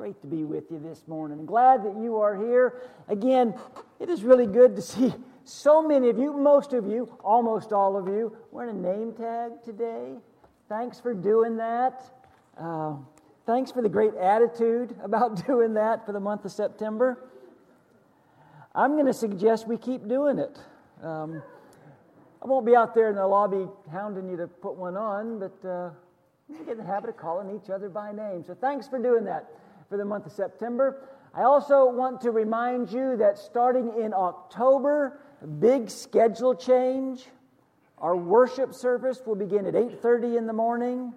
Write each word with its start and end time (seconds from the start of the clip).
great 0.00 0.18
to 0.22 0.26
be 0.26 0.44
with 0.44 0.64
you 0.70 0.78
this 0.78 1.06
morning. 1.06 1.44
Glad 1.44 1.84
that 1.84 1.94
you 1.94 2.16
are 2.16 2.34
here. 2.34 2.80
Again, 3.08 3.52
it 3.98 4.08
is 4.08 4.24
really 4.24 4.46
good 4.46 4.74
to 4.74 4.80
see 4.80 5.12
so 5.44 5.86
many 5.86 6.08
of 6.08 6.18
you, 6.18 6.32
most 6.32 6.72
of 6.72 6.86
you, 6.86 7.14
almost 7.22 7.70
all 7.70 7.98
of 7.98 8.08
you, 8.08 8.34
wearing 8.50 8.78
a 8.78 8.80
name 8.80 9.12
tag 9.12 9.62
today. 9.62 10.14
Thanks 10.70 10.98
for 10.98 11.12
doing 11.12 11.58
that. 11.58 12.02
Uh, 12.58 12.94
thanks 13.44 13.70
for 13.70 13.82
the 13.82 13.90
great 13.90 14.14
attitude 14.14 14.96
about 15.04 15.46
doing 15.46 15.74
that 15.74 16.06
for 16.06 16.12
the 16.12 16.20
month 16.20 16.46
of 16.46 16.52
September. 16.52 17.22
I'm 18.74 18.92
going 18.92 19.04
to 19.04 19.12
suggest 19.12 19.68
we 19.68 19.76
keep 19.76 20.08
doing 20.08 20.38
it. 20.38 20.58
Um, 21.02 21.42
I 22.42 22.46
won't 22.46 22.64
be 22.64 22.74
out 22.74 22.94
there 22.94 23.10
in 23.10 23.16
the 23.16 23.26
lobby 23.26 23.66
hounding 23.92 24.30
you 24.30 24.38
to 24.38 24.46
put 24.46 24.76
one 24.76 24.96
on, 24.96 25.38
but 25.38 25.68
uh, 25.68 25.90
we 26.48 26.56
get 26.64 26.68
in 26.68 26.78
the 26.78 26.84
habit 26.84 27.10
of 27.10 27.18
calling 27.18 27.54
each 27.54 27.68
other 27.68 27.90
by 27.90 28.12
name. 28.12 28.42
So 28.46 28.54
thanks 28.54 28.88
for 28.88 28.98
doing 28.98 29.24
that 29.24 29.46
for 29.90 29.96
the 29.96 30.04
month 30.04 30.24
of 30.24 30.32
September. 30.32 31.02
I 31.34 31.42
also 31.42 31.90
want 31.90 32.20
to 32.22 32.30
remind 32.30 32.90
you 32.92 33.16
that 33.16 33.38
starting 33.38 33.92
in 34.00 34.14
October, 34.14 35.20
big 35.58 35.90
schedule 35.90 36.54
change. 36.54 37.26
Our 37.98 38.16
worship 38.16 38.72
service 38.72 39.20
will 39.26 39.34
begin 39.34 39.66
at 39.66 39.74
8:30 39.74 40.36
in 40.36 40.46
the 40.46 40.52
morning. 40.52 41.12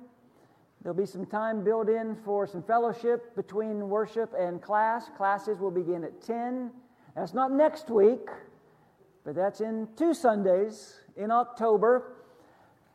There'll 0.82 0.98
be 0.98 1.06
some 1.06 1.26
time 1.26 1.64
built 1.64 1.88
in 1.88 2.16
for 2.16 2.46
some 2.48 2.64
fellowship 2.64 3.36
between 3.36 3.90
worship 3.90 4.34
and 4.38 4.62
class. 4.62 5.08
Classes 5.16 5.60
will 5.60 5.72
begin 5.72 6.04
at 6.04 6.20
10. 6.22 6.72
That's 7.16 7.34
not 7.34 7.52
next 7.52 7.90
week, 7.90 8.28
but 9.24 9.36
that's 9.36 9.62
in 9.62 9.88
two 9.96 10.14
Sundays 10.14 11.00
in 11.16 11.30
October. 11.32 12.18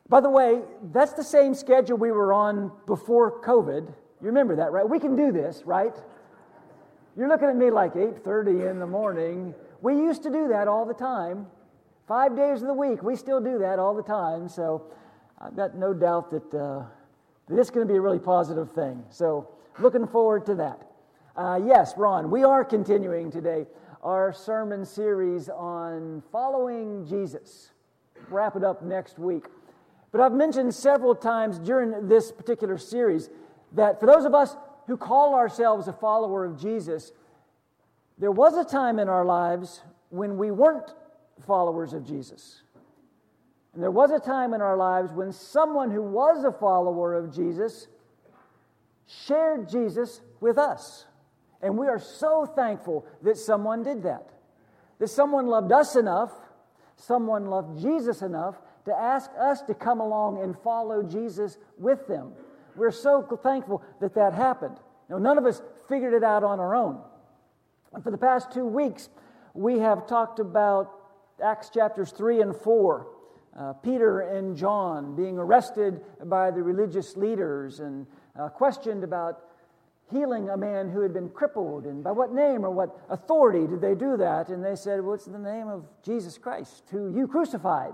By 0.09 0.19
the 0.19 0.29
way, 0.29 0.61
that's 0.91 1.13
the 1.13 1.23
same 1.23 1.53
schedule 1.53 1.97
we 1.97 2.11
were 2.11 2.33
on 2.33 2.71
before 2.85 3.41
COVID. 3.41 3.93
You 4.21 4.27
remember 4.27 4.55
that, 4.57 4.71
right? 4.71 4.87
We 4.87 4.99
can 4.99 5.15
do 5.15 5.31
this, 5.31 5.63
right? 5.65 5.95
You're 7.15 7.29
looking 7.29 7.47
at 7.47 7.55
me 7.55 7.69
like 7.71 7.95
8:30 7.95 8.69
in 8.69 8.79
the 8.79 8.87
morning. 8.87 9.53
We 9.81 9.95
used 9.95 10.23
to 10.23 10.29
do 10.29 10.47
that 10.49 10.67
all 10.67 10.85
the 10.85 10.93
time. 10.93 11.47
5 12.07 12.35
days 12.35 12.61
of 12.61 12.67
the 12.67 12.73
week, 12.73 13.03
we 13.03 13.15
still 13.15 13.39
do 13.39 13.59
that 13.59 13.79
all 13.79 13.93
the 13.93 14.03
time. 14.03 14.49
So 14.49 14.87
I've 15.39 15.55
got 15.55 15.75
no 15.75 15.93
doubt 15.93 16.31
that 16.31 16.53
uh, 16.53 16.83
this 17.47 17.67
is 17.67 17.71
going 17.71 17.87
to 17.87 17.91
be 17.91 17.97
a 17.97 18.01
really 18.01 18.19
positive 18.19 18.71
thing. 18.71 19.03
So 19.09 19.49
looking 19.79 20.07
forward 20.07 20.45
to 20.47 20.55
that. 20.55 20.85
Uh, 21.35 21.59
yes, 21.63 21.93
Ron, 21.95 22.29
we 22.29 22.43
are 22.43 22.65
continuing 22.65 23.31
today 23.31 23.67
our 24.03 24.31
sermon 24.33 24.85
series 24.85 25.49
on 25.49 26.23
following 26.31 27.05
Jesus. 27.05 27.71
Wrap 28.29 28.55
it 28.55 28.63
up 28.63 28.81
next 28.81 29.19
week. 29.19 29.45
But 30.11 30.21
I've 30.21 30.33
mentioned 30.33 30.73
several 30.73 31.13
times 31.15 31.59
during 31.59 32.07
this 32.07 32.31
particular 32.31 32.77
series 32.77 33.29
that 33.73 33.99
for 33.99 34.05
those 34.05 34.25
of 34.25 34.33
us 34.33 34.55
who 34.87 34.97
call 34.97 35.35
ourselves 35.35 35.87
a 35.87 35.93
follower 35.93 36.45
of 36.45 36.59
Jesus, 36.59 37.11
there 38.17 38.31
was 38.31 38.57
a 38.57 38.69
time 38.69 38.99
in 38.99 39.07
our 39.07 39.25
lives 39.25 39.81
when 40.09 40.37
we 40.37 40.51
weren't 40.51 40.93
followers 41.45 41.93
of 41.93 42.05
Jesus. 42.05 42.61
And 43.73 43.83
there 43.83 43.91
was 43.91 44.11
a 44.11 44.19
time 44.19 44.53
in 44.53 44.61
our 44.61 44.75
lives 44.75 45.11
when 45.13 45.31
someone 45.31 45.91
who 45.91 46.01
was 46.01 46.43
a 46.43 46.51
follower 46.51 47.13
of 47.13 47.33
Jesus 47.33 47.87
shared 49.07 49.69
Jesus 49.69 50.21
with 50.39 50.57
us. 50.57 51.05
And 51.61 51.77
we 51.77 51.87
are 51.87 51.99
so 51.99 52.45
thankful 52.45 53.05
that 53.21 53.37
someone 53.37 53.83
did 53.83 54.03
that. 54.03 54.29
That 54.99 55.09
someone 55.09 55.47
loved 55.47 55.71
us 55.71 55.95
enough, 55.95 56.31
someone 56.95 57.45
loved 57.45 57.79
Jesus 57.79 58.21
enough 58.21 58.55
to 58.85 58.93
ask 58.93 59.29
us 59.39 59.61
to 59.63 59.73
come 59.73 59.99
along 59.99 60.41
and 60.41 60.57
follow 60.59 61.03
Jesus 61.03 61.57
with 61.77 62.07
them. 62.07 62.33
We're 62.79 62.91
so 62.91 63.21
thankful 63.43 63.83
that 63.99 64.15
that 64.15 64.33
happened. 64.33 64.77
Now, 65.09 65.17
none 65.17 65.37
of 65.37 65.45
us 65.45 65.61
figured 65.89 66.13
it 66.13 66.23
out 66.23 66.43
on 66.43 66.59
our 66.59 66.73
own. 66.73 67.01
And 67.93 68.03
for 68.03 68.11
the 68.11 68.17
past 68.17 68.51
two 68.51 68.65
weeks, 68.65 69.09
we 69.53 69.79
have 69.79 70.07
talked 70.07 70.39
about 70.39 70.91
Acts 71.43 71.69
chapters 71.69 72.11
3 72.11 72.41
and 72.41 72.55
4. 72.55 73.07
Uh, 73.59 73.73
Peter 73.73 74.21
and 74.21 74.55
John 74.55 75.15
being 75.15 75.37
arrested 75.37 76.01
by 76.25 76.51
the 76.51 76.63
religious 76.63 77.17
leaders 77.17 77.81
and 77.81 78.07
uh, 78.39 78.47
questioned 78.47 79.03
about 79.03 79.41
healing 80.09 80.49
a 80.49 80.57
man 80.57 80.89
who 80.89 81.01
had 81.01 81.13
been 81.13 81.29
crippled, 81.29 81.85
and 81.85 82.03
by 82.03 82.11
what 82.11 82.33
name 82.33 82.63
or 82.63 82.71
what 82.71 82.97
authority 83.09 83.67
did 83.67 83.81
they 83.81 83.95
do 83.95 84.17
that? 84.17 84.49
And 84.49 84.63
they 84.63 84.75
said, 84.75 85.03
Well, 85.03 85.13
it's 85.15 85.25
the 85.25 85.37
name 85.37 85.67
of 85.67 85.85
Jesus 86.03 86.37
Christ, 86.37 86.83
who 86.91 87.13
you 87.13 87.27
crucified. 87.27 87.93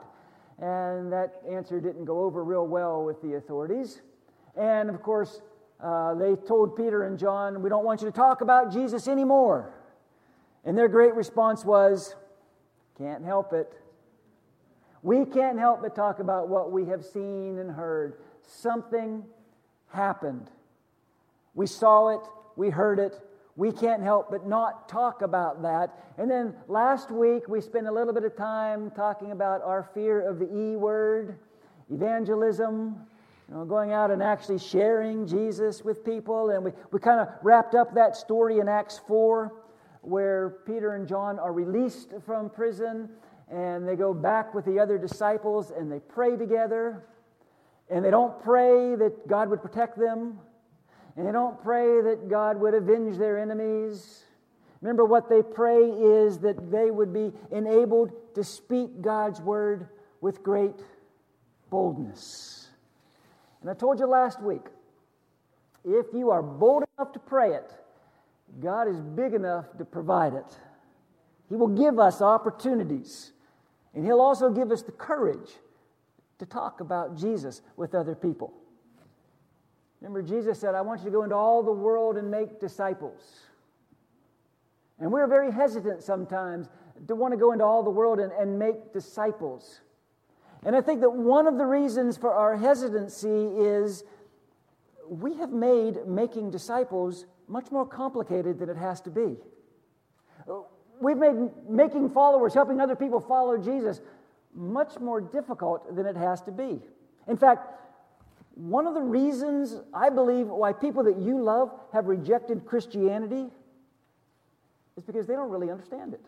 And 0.59 1.11
that 1.11 1.41
answer 1.49 1.81
didn't 1.81 2.05
go 2.05 2.19
over 2.23 2.43
real 2.43 2.67
well 2.67 3.03
with 3.03 3.21
the 3.21 3.33
authorities. 3.33 4.01
And 4.57 4.89
of 4.89 5.01
course, 5.01 5.41
uh, 5.83 6.15
they 6.15 6.35
told 6.35 6.75
Peter 6.75 7.03
and 7.03 7.19
John, 7.19 7.61
We 7.61 7.69
don't 7.69 7.85
want 7.85 8.01
you 8.01 8.07
to 8.07 8.15
talk 8.15 8.41
about 8.41 8.71
Jesus 8.71 9.07
anymore. 9.07 9.73
And 10.63 10.77
their 10.77 10.87
great 10.87 11.13
response 11.13 11.63
was, 11.63 12.15
Can't 12.97 13.23
help 13.23 13.53
it. 13.53 13.71
We 15.03 15.25
can't 15.25 15.59
help 15.59 15.81
but 15.81 15.95
talk 15.95 16.19
about 16.19 16.49
what 16.49 16.71
we 16.71 16.85
have 16.85 17.05
seen 17.05 17.59
and 17.59 17.69
heard. 17.69 18.17
Something 18.41 19.23
happened. 19.89 20.49
We 21.53 21.67
saw 21.67 22.09
it, 22.09 22.21
we 22.55 22.69
heard 22.69 22.99
it. 22.99 23.19
We 23.55 23.71
can't 23.71 24.03
help 24.03 24.31
but 24.31 24.45
not 24.45 24.89
talk 24.89 25.21
about 25.21 25.61
that. 25.61 25.97
And 26.17 26.29
then 26.29 26.55
last 26.67 27.09
week, 27.09 27.47
we 27.47 27.61
spent 27.61 27.87
a 27.87 27.91
little 27.91 28.13
bit 28.13 28.25
of 28.25 28.35
time 28.35 28.91
talking 28.91 29.31
about 29.31 29.61
our 29.61 29.89
fear 29.93 30.27
of 30.27 30.39
the 30.39 30.45
E 30.45 30.75
word, 30.75 31.37
evangelism, 31.89 32.97
you 33.47 33.55
know, 33.55 33.65
going 33.65 33.91
out 33.91 34.11
and 34.11 34.23
actually 34.23 34.59
sharing 34.59 35.27
Jesus 35.27 35.83
with 35.83 36.03
people. 36.03 36.49
And 36.49 36.63
we, 36.63 36.71
we 36.91 36.99
kind 36.99 37.19
of 37.19 37.27
wrapped 37.43 37.75
up 37.75 37.93
that 37.95 38.15
story 38.15 38.59
in 38.59 38.67
Acts 38.67 38.99
4, 39.07 39.53
where 40.01 40.57
Peter 40.65 40.95
and 40.95 41.07
John 41.07 41.39
are 41.39 41.53
released 41.53 42.13
from 42.25 42.49
prison 42.49 43.09
and 43.49 43.87
they 43.87 43.95
go 43.95 44.13
back 44.13 44.53
with 44.55 44.65
the 44.65 44.79
other 44.79 44.97
disciples 44.97 45.71
and 45.71 45.91
they 45.91 45.99
pray 45.99 46.35
together. 46.35 47.05
And 47.89 48.03
they 48.03 48.09
don't 48.09 48.41
pray 48.41 48.95
that 48.95 49.27
God 49.27 49.49
would 49.49 49.61
protect 49.61 49.97
them. 49.97 50.39
And 51.15 51.27
they 51.27 51.31
don't 51.31 51.61
pray 51.61 52.01
that 52.01 52.27
God 52.29 52.59
would 52.59 52.73
avenge 52.73 53.17
their 53.17 53.39
enemies. 53.39 54.23
Remember, 54.81 55.05
what 55.05 55.29
they 55.29 55.41
pray 55.41 55.83
is 55.83 56.39
that 56.39 56.71
they 56.71 56.91
would 56.91 57.13
be 57.13 57.31
enabled 57.51 58.11
to 58.35 58.43
speak 58.43 59.01
God's 59.01 59.39
word 59.39 59.87
with 60.19 60.43
great 60.43 60.83
boldness. 61.69 62.64
And 63.65 63.71
I 63.71 63.73
told 63.73 63.99
you 63.99 64.05
last 64.05 64.43
week 64.43 64.61
if 65.83 66.05
you 66.13 66.29
are 66.29 66.43
bold 66.43 66.83
enough 66.99 67.11
to 67.13 67.19
pray 67.19 67.55
it, 67.55 67.73
God 68.59 68.87
is 68.87 69.01
big 69.01 69.33
enough 69.33 69.65
to 69.79 69.85
provide 69.85 70.35
it. 70.35 70.45
He 71.49 71.55
will 71.55 71.69
give 71.69 71.97
us 71.97 72.21
opportunities, 72.21 73.31
and 73.95 74.05
He'll 74.05 74.21
also 74.21 74.51
give 74.51 74.71
us 74.71 74.83
the 74.83 74.91
courage 74.91 75.49
to 76.37 76.45
talk 76.45 76.79
about 76.79 77.17
Jesus 77.17 77.63
with 77.75 77.95
other 77.95 78.13
people. 78.13 78.53
Remember, 79.99 80.21
Jesus 80.21 80.59
said, 80.59 80.75
I 80.75 80.81
want 80.81 80.99
you 80.99 81.05
to 81.05 81.11
go 81.11 81.23
into 81.23 81.35
all 81.35 81.63
the 81.63 81.71
world 81.71 82.17
and 82.17 82.29
make 82.29 82.59
disciples. 82.59 83.47
And 84.99 85.11
we're 85.11 85.25
very 85.25 85.51
hesitant 85.51 86.03
sometimes 86.03 86.69
to 87.07 87.15
want 87.15 87.33
to 87.33 87.37
go 87.37 87.51
into 87.51 87.65
all 87.65 87.81
the 87.81 87.89
world 87.89 88.19
and, 88.19 88.31
and 88.31 88.59
make 88.59 88.93
disciples. 88.93 89.81
And 90.65 90.75
I 90.75 90.81
think 90.81 91.01
that 91.01 91.11
one 91.11 91.45
of 91.45 91.57
the 91.57 91.65
reasons 91.65 92.17
for 92.17 92.31
our 92.33 92.57
hesitancy 92.57 93.47
is 93.55 94.03
we 95.07 95.35
have 95.35 95.51
made 95.51 96.07
making 96.07 96.49
disciples 96.49 97.27
much 97.47 97.71
more 97.71 97.85
complicated 97.85 98.57
than 98.57 98.69
it 98.69 98.77
has 98.77 98.99
to 99.01 99.11
be. 99.11 99.37
We've 100.99 101.17
made 101.17 101.35
making 101.69 102.09
followers, 102.09 102.55
helping 102.55 102.81
other 102.81 102.95
people 102.95 103.19
follow 103.19 103.57
Jesus, 103.57 104.01
much 104.55 104.99
more 104.99 105.21
difficult 105.21 105.95
than 105.95 106.07
it 106.07 106.17
has 106.17 106.41
to 106.43 106.51
be. 106.51 106.81
In 107.27 107.37
fact, 107.37 107.67
one 108.55 108.87
of 108.87 108.95
the 108.95 109.01
reasons 109.01 109.75
I 109.93 110.09
believe 110.09 110.47
why 110.47 110.73
people 110.73 111.03
that 111.03 111.17
you 111.17 111.41
love 111.41 111.71
have 111.93 112.07
rejected 112.07 112.65
Christianity 112.65 113.49
is 114.97 115.03
because 115.03 115.27
they 115.27 115.33
don't 115.33 115.51
really 115.51 115.69
understand 115.69 116.13
it. 116.13 116.25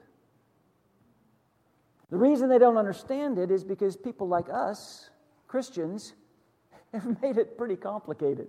The 2.10 2.18
reason 2.18 2.48
they 2.48 2.58
don't 2.58 2.78
understand 2.78 3.38
it 3.38 3.52
is 3.52 3.64
because 3.64 3.98
people 3.98 4.28
like 4.28 4.50
us, 4.50 5.10
Christians, 5.48 6.14
have 6.94 7.22
made 7.22 7.38
it 7.38 7.58
pretty 7.58 7.76
complicated. 7.76 8.48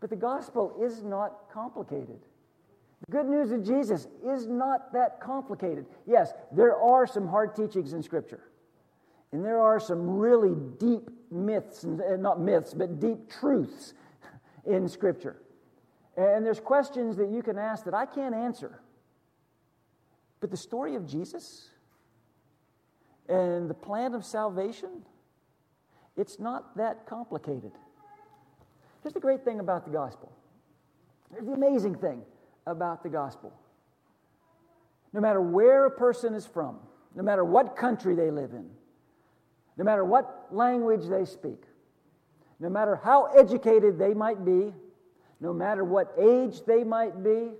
But 0.00 0.10
the 0.10 0.16
gospel 0.16 0.74
is 0.82 1.02
not 1.02 1.50
complicated. 1.52 2.18
The 3.06 3.12
good 3.12 3.26
news 3.26 3.52
of 3.52 3.64
Jesus 3.64 4.08
is 4.26 4.46
not 4.46 4.92
that 4.92 5.20
complicated. 5.20 5.86
Yes, 6.06 6.32
there 6.52 6.76
are 6.76 7.06
some 7.06 7.28
hard 7.28 7.54
teachings 7.54 7.92
in 7.92 8.02
Scripture. 8.02 8.40
And 9.32 9.44
there 9.44 9.60
are 9.60 9.78
some 9.78 10.18
really 10.18 10.56
deep 10.78 11.08
myths, 11.30 11.84
and 11.84 12.22
not 12.22 12.40
myths, 12.40 12.74
but 12.74 12.98
deep 12.98 13.30
truths 13.30 13.94
in 14.66 14.88
Scripture. 14.88 15.40
And 16.16 16.44
there's 16.44 16.60
questions 16.60 17.16
that 17.16 17.30
you 17.30 17.42
can 17.42 17.56
ask 17.56 17.84
that 17.84 17.94
I 17.94 18.06
can't 18.06 18.34
answer. 18.34 18.82
But 20.40 20.50
the 20.50 20.56
story 20.56 20.96
of 20.96 21.06
Jesus 21.06 21.70
and 23.30 23.70
the 23.70 23.74
plan 23.74 24.14
of 24.14 24.24
salvation, 24.24 24.90
it's 26.16 26.38
not 26.38 26.76
that 26.76 27.06
complicated. 27.06 27.72
Here's 29.02 29.14
the 29.14 29.20
great 29.20 29.44
thing 29.44 29.60
about 29.60 29.84
the 29.84 29.90
gospel 29.90 30.32
Here's 31.32 31.46
the 31.46 31.52
amazing 31.52 31.94
thing 31.94 32.22
about 32.66 33.02
the 33.02 33.08
gospel 33.08 33.52
no 35.12 35.20
matter 35.20 35.40
where 35.40 35.86
a 35.86 35.90
person 35.90 36.34
is 36.34 36.46
from, 36.46 36.78
no 37.16 37.22
matter 37.22 37.44
what 37.44 37.76
country 37.76 38.14
they 38.14 38.30
live 38.30 38.52
in, 38.52 38.70
no 39.76 39.84
matter 39.84 40.04
what 40.04 40.46
language 40.52 41.08
they 41.08 41.24
speak, 41.24 41.64
no 42.60 42.68
matter 42.68 42.94
how 42.94 43.26
educated 43.36 43.98
they 43.98 44.14
might 44.14 44.44
be, 44.44 44.72
no 45.40 45.52
matter 45.52 45.82
what 45.82 46.12
age 46.16 46.64
they 46.64 46.84
might 46.84 47.24
be, 47.24 47.50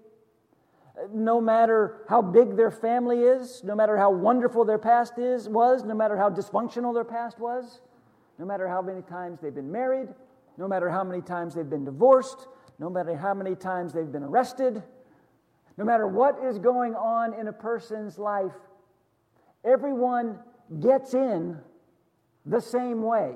no 1.12 1.41
matter 1.41 2.02
how 2.08 2.20
big 2.20 2.56
their 2.56 2.70
family 2.70 3.20
is, 3.20 3.62
no 3.64 3.75
matter 3.75 3.97
how 3.97 4.11
wonderful 4.11 4.64
their 4.64 4.79
past 4.79 5.19
is 5.19 5.49
was, 5.49 5.85
no 5.85 5.94
matter 5.94 6.17
how 6.17 6.29
dysfunctional 6.29 6.93
their 6.93 7.05
past 7.05 7.38
was, 7.38 7.81
no 8.38 8.44
matter 8.44 8.69
how 8.69 8.82
many 8.82 9.02
times 9.02 9.41
they've 9.41 9.55
been 9.55 9.70
married, 9.70 10.08
no 10.56 10.69
matter 10.69 10.88
how 10.88 11.05
many 11.05 11.23
times 11.23 11.55
they've 11.55 11.70
been 11.70 11.85
divorced, 11.85 12.49
no 12.79 12.91
matter 12.91 13.17
how 13.17 13.35
many 13.35 13.55
times 13.55 13.93
they've 13.93 14.12
been 14.12 14.23
arrested, 14.23 14.82
no 15.76 15.85
matter 15.85 16.06
what 16.06 16.38
is 16.44 16.58
going 16.58 16.94
on 16.94 17.35
in 17.35 17.49
a 17.49 17.52
person's 17.52 18.19
life, 18.19 18.52
everyone 19.64 20.38
gets 20.81 21.14
in 21.14 21.58
the 22.47 22.61
same 22.61 23.02
way. 23.02 23.35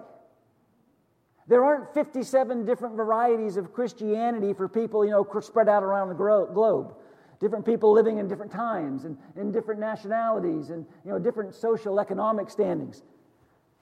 There 1.46 1.64
aren't 1.64 1.93
57 1.93 2.64
different 2.64 2.96
varieties 2.96 3.56
of 3.56 3.72
Christianity 3.72 4.55
for 4.55 4.69
people, 4.69 5.05
you 5.05 5.11
know, 5.11 5.26
spread 5.40 5.69
out 5.69 5.82
around 5.82 6.08
the 6.08 6.14
globe. 6.14 6.96
Different 7.41 7.67
people 7.67 7.93
living 7.93 8.19
in 8.19 8.29
different 8.29 8.53
times 8.53 9.05
and 9.05 9.19
in 9.37 9.53
different 9.53 9.81
nationalities 9.81 10.71
and, 10.71 10.87
you 11.05 11.11
know, 11.11 11.19
different 11.19 11.55
social 11.55 12.01
economic 12.01 12.49
standings. 12.49 13.03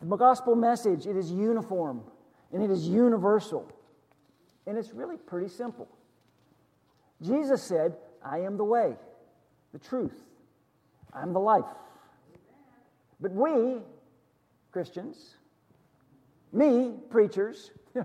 The 0.01 0.17
gospel 0.17 0.57
message, 0.57 1.07
it 1.07 1.17
is 1.17 1.31
uniform 1.31 2.03
and 2.53 2.63
it 2.63 2.71
is 2.71 2.89
universal. 2.89 3.71
And 4.67 4.77
it's 4.77 4.93
really 4.93 5.17
pretty 5.17 5.49
simple. 5.49 5.89
Jesus 7.21 7.63
said, 7.63 7.97
I 8.25 8.41
am 8.41 8.57
the 8.57 8.65
way, 8.65 8.95
the 9.73 9.79
truth, 9.79 10.27
I'm 11.13 11.33
the 11.33 11.41
life. 11.41 11.65
But 13.21 13.33
we, 13.33 13.79
Christians, 14.73 15.37
me, 16.53 16.95
preachers, 17.11 17.71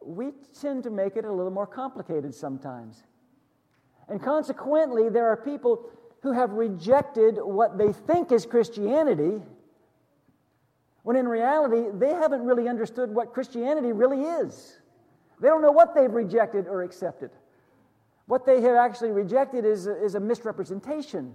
we 0.00 0.32
tend 0.58 0.84
to 0.84 0.90
make 0.90 1.16
it 1.16 1.24
a 1.24 1.32
little 1.32 1.52
more 1.52 1.66
complicated 1.66 2.34
sometimes. 2.34 3.04
And 4.08 4.22
consequently, 4.22 5.08
there 5.08 5.28
are 5.28 5.36
people 5.36 5.88
who 6.22 6.32
have 6.32 6.52
rejected 6.52 7.36
what 7.38 7.78
they 7.78 7.92
think 7.92 8.32
is 8.32 8.46
Christianity, 8.46 9.42
when 11.02 11.16
in 11.16 11.28
reality, 11.28 11.90
they 11.92 12.10
haven't 12.10 12.44
really 12.44 12.68
understood 12.68 13.10
what 13.10 13.32
Christianity 13.32 13.92
really 13.92 14.22
is. 14.22 14.78
They 15.40 15.48
don't 15.48 15.60
know 15.60 15.72
what 15.72 15.94
they've 15.94 16.10
rejected 16.10 16.66
or 16.66 16.82
accepted. 16.82 17.30
What 18.26 18.46
they 18.46 18.62
have 18.62 18.76
actually 18.76 19.10
rejected 19.10 19.66
is 19.66 19.86
a, 19.86 20.02
is 20.02 20.14
a 20.14 20.20
misrepresentation 20.20 21.34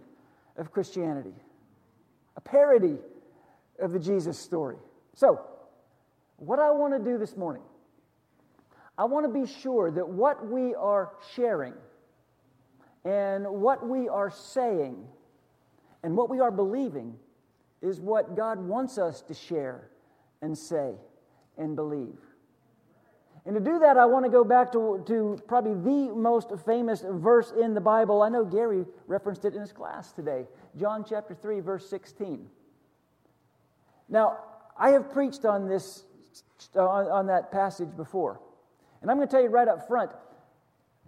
of 0.58 0.72
Christianity, 0.72 1.36
a 2.36 2.42
parody 2.42 2.98
of 3.80 3.92
the 3.92 4.00
Jesus 4.00 4.40
story. 4.40 4.78
So, 5.14 5.40
what 6.38 6.60
I 6.60 6.72
want 6.72 6.94
to 6.94 7.12
do 7.12 7.18
this 7.18 7.38
morning, 7.38 7.62
I 8.98 9.06
want 9.06 9.26
to 9.32 9.32
be 9.32 9.46
sure 9.62 9.92
that 9.92 10.08
what 10.08 10.48
we 10.48 10.74
are 10.74 11.12
sharing 11.36 11.74
and 13.06 13.48
what 13.48 13.88
we 13.88 14.10
are 14.10 14.30
saying 14.30 15.08
and 16.04 16.16
what 16.16 16.30
we 16.30 16.40
are 16.40 16.52
believing 16.52 17.16
is 17.82 18.00
what 18.00 18.36
God 18.36 18.60
wants 18.60 18.98
us 18.98 19.22
to 19.24 19.34
share 19.34 19.90
and 20.42 20.58
say 20.58 20.94
and 21.58 21.76
believe. 21.76 22.18
And 23.46 23.56
to 23.56 23.62
do 23.62 23.80
that, 23.80 23.98
I 23.98 24.06
want 24.06 24.26
to 24.26 24.32
go 24.32 24.44
back 24.44 24.72
to, 24.74 25.04
to 25.08 25.40
probably 25.48 25.74
the 25.74 26.14
most 26.14 26.52
famous 26.66 27.04
verse 27.08 27.52
in 27.60 27.74
the 27.74 27.82
Bible. 27.82 28.22
I 28.22 28.30
know 28.30 28.44
Gary 28.44 28.86
referenced 29.08 29.46
it 29.46 29.54
in 29.56 29.62
his 29.62 29.72
class 29.72 30.12
today 30.12 30.46
John 30.78 31.04
chapter 31.08 31.34
3, 31.34 31.62
verse 31.62 31.90
16. 31.90 32.48
Now, 34.08 34.38
I 34.78 34.92
have 34.92 35.12
preached 35.12 35.46
on 35.46 35.68
this 35.68 36.04
uh, 36.76 36.88
on, 36.88 37.08
on 37.08 37.26
that 37.28 37.52
passage 37.52 37.96
before. 37.96 38.40
And 39.02 39.10
I'm 39.10 39.18
going 39.18 39.28
to 39.28 39.32
tell 39.32 39.42
you 39.42 39.50
right 39.50 39.68
up 39.68 39.88
front 39.88 40.12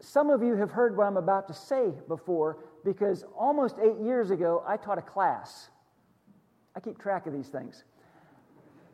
some 0.02 0.30
of 0.30 0.42
you 0.42 0.56
have 0.56 0.72
heard 0.72 0.98
what 0.98 1.06
I'm 1.06 1.18
about 1.18 1.48
to 1.48 1.54
say 1.54 1.94
before 2.08 2.58
because 2.84 3.24
almost 3.38 3.78
eight 3.80 3.98
years 4.00 4.32
ago, 4.32 4.64
I 4.68 4.78
taught 4.78 4.98
a 4.98 5.02
class. 5.04 5.70
I 6.76 6.80
keep 6.80 7.00
track 7.00 7.28
of 7.28 7.34
these 7.34 7.50
things. 7.50 7.84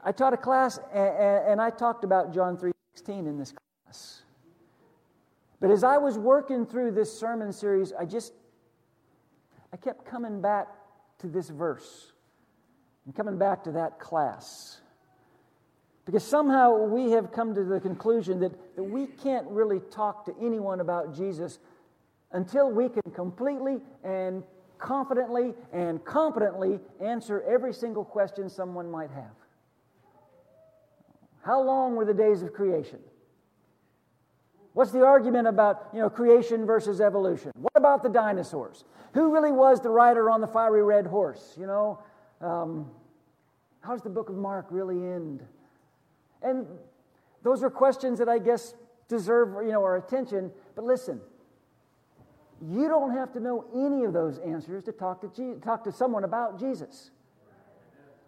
I 0.04 0.12
taught 0.12 0.34
a 0.34 0.38
class 0.38 0.80
and, 0.94 1.62
I 1.62 1.70
talked 1.70 2.04
about 2.04 2.34
John 2.34 2.58
3:16 2.58 3.28
in 3.28 3.38
this 3.38 3.54
class. 3.54 4.24
But 5.60 5.72
as 5.72 5.84
I 5.84 5.98
was 5.98 6.18
working 6.18 6.66
through 6.66 6.92
this 6.92 7.18
sermon 7.18 7.52
series, 7.52 7.94
I 7.94 8.06
just 8.06 8.34
I 9.74 9.78
kept 9.78 10.06
coming 10.06 10.42
back 10.42 10.68
to 11.20 11.28
this 11.28 11.50
verse 11.50 12.14
and 13.06 13.16
coming 13.16 13.38
back 13.38 13.64
to 13.64 13.72
that 13.74 14.00
class. 14.00 14.82
Because 16.08 16.24
somehow 16.24 16.86
we 16.86 17.12
have 17.12 17.34
come 17.34 17.54
to 17.54 17.66
the 17.66 17.82
conclusion 17.82 18.40
that, 18.40 18.54
that 18.78 18.84
we 18.84 19.08
can't 19.08 19.46
really 19.50 19.82
talk 19.92 20.24
to 20.26 20.36
anyone 20.42 20.80
about 20.80 21.14
Jesus 21.14 21.60
until 22.32 22.72
we 22.72 22.88
can 22.88 23.12
completely 23.14 23.82
and 24.06 24.42
confidently 24.80 25.54
and 25.74 26.04
competently 26.06 26.80
answer 27.02 27.44
every 27.44 27.74
single 27.74 28.06
question 28.06 28.50
someone 28.50 28.90
might 28.90 29.12
have. 29.12 29.36
How 31.44 31.62
long 31.62 31.98
were 31.98 32.06
the 32.06 32.14
days 32.14 32.42
of 32.42 32.54
creation? 32.54 33.00
What's 34.72 34.92
the 34.92 35.04
argument 35.04 35.48
about 35.48 35.90
you 35.94 36.00
know, 36.00 36.10
creation 36.10 36.66
versus 36.66 37.02
evolution? 37.02 37.52
What 37.56 37.74
about 37.76 38.02
the 38.02 38.10
dinosaurs? 38.10 38.86
Who 39.14 39.34
really 39.34 39.52
was 39.52 39.82
the 39.82 39.90
rider 39.90 40.30
on 40.30 40.40
the 40.40 40.48
fiery 40.48 40.84
red 40.84 41.06
horse? 41.06 41.54
You 41.60 41.68
know, 41.68 42.00
um, 42.40 42.90
how 43.82 43.92
does 43.92 44.04
the 44.04 44.10
book 44.10 44.30
of 44.30 44.36
Mark 44.36 44.68
really 44.70 44.96
end? 44.96 45.44
And 46.42 46.68
those 47.44 47.64
are 47.64 47.70
questions 47.70 48.20
that 48.20 48.30
I 48.30 48.40
guess 48.40 48.76
deserve 49.08 49.64
you 49.66 49.72
know, 49.72 49.84
our 49.84 49.98
attention. 49.98 50.52
But 50.76 50.86
listen, 50.86 51.22
you 52.62 52.88
don't 52.88 53.12
have 53.16 53.32
to 53.34 53.40
know 53.40 53.66
any 53.76 54.04
of 54.04 54.14
those 54.14 54.40
answers 54.40 54.84
to 54.86 54.92
talk 54.92 55.22
to, 55.22 55.28
Je- 55.30 55.60
talk 55.62 55.84
to 55.84 55.92
someone 55.92 56.24
about 56.24 56.60
Jesus. 56.60 57.12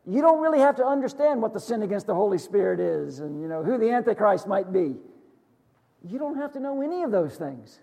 You 0.05 0.21
don't 0.21 0.39
really 0.39 0.59
have 0.59 0.75
to 0.77 0.85
understand 0.85 1.41
what 1.41 1.53
the 1.53 1.59
sin 1.59 1.83
against 1.83 2.07
the 2.07 2.15
Holy 2.15 2.37
Spirit 2.37 2.79
is 2.79 3.19
and 3.19 3.41
you 3.41 3.47
know, 3.47 3.63
who 3.63 3.77
the 3.77 3.91
Antichrist 3.91 4.47
might 4.47 4.71
be. 4.71 4.95
You 6.03 6.17
don't 6.17 6.37
have 6.37 6.53
to 6.53 6.59
know 6.59 6.81
any 6.81 7.03
of 7.03 7.11
those 7.11 7.35
things 7.35 7.79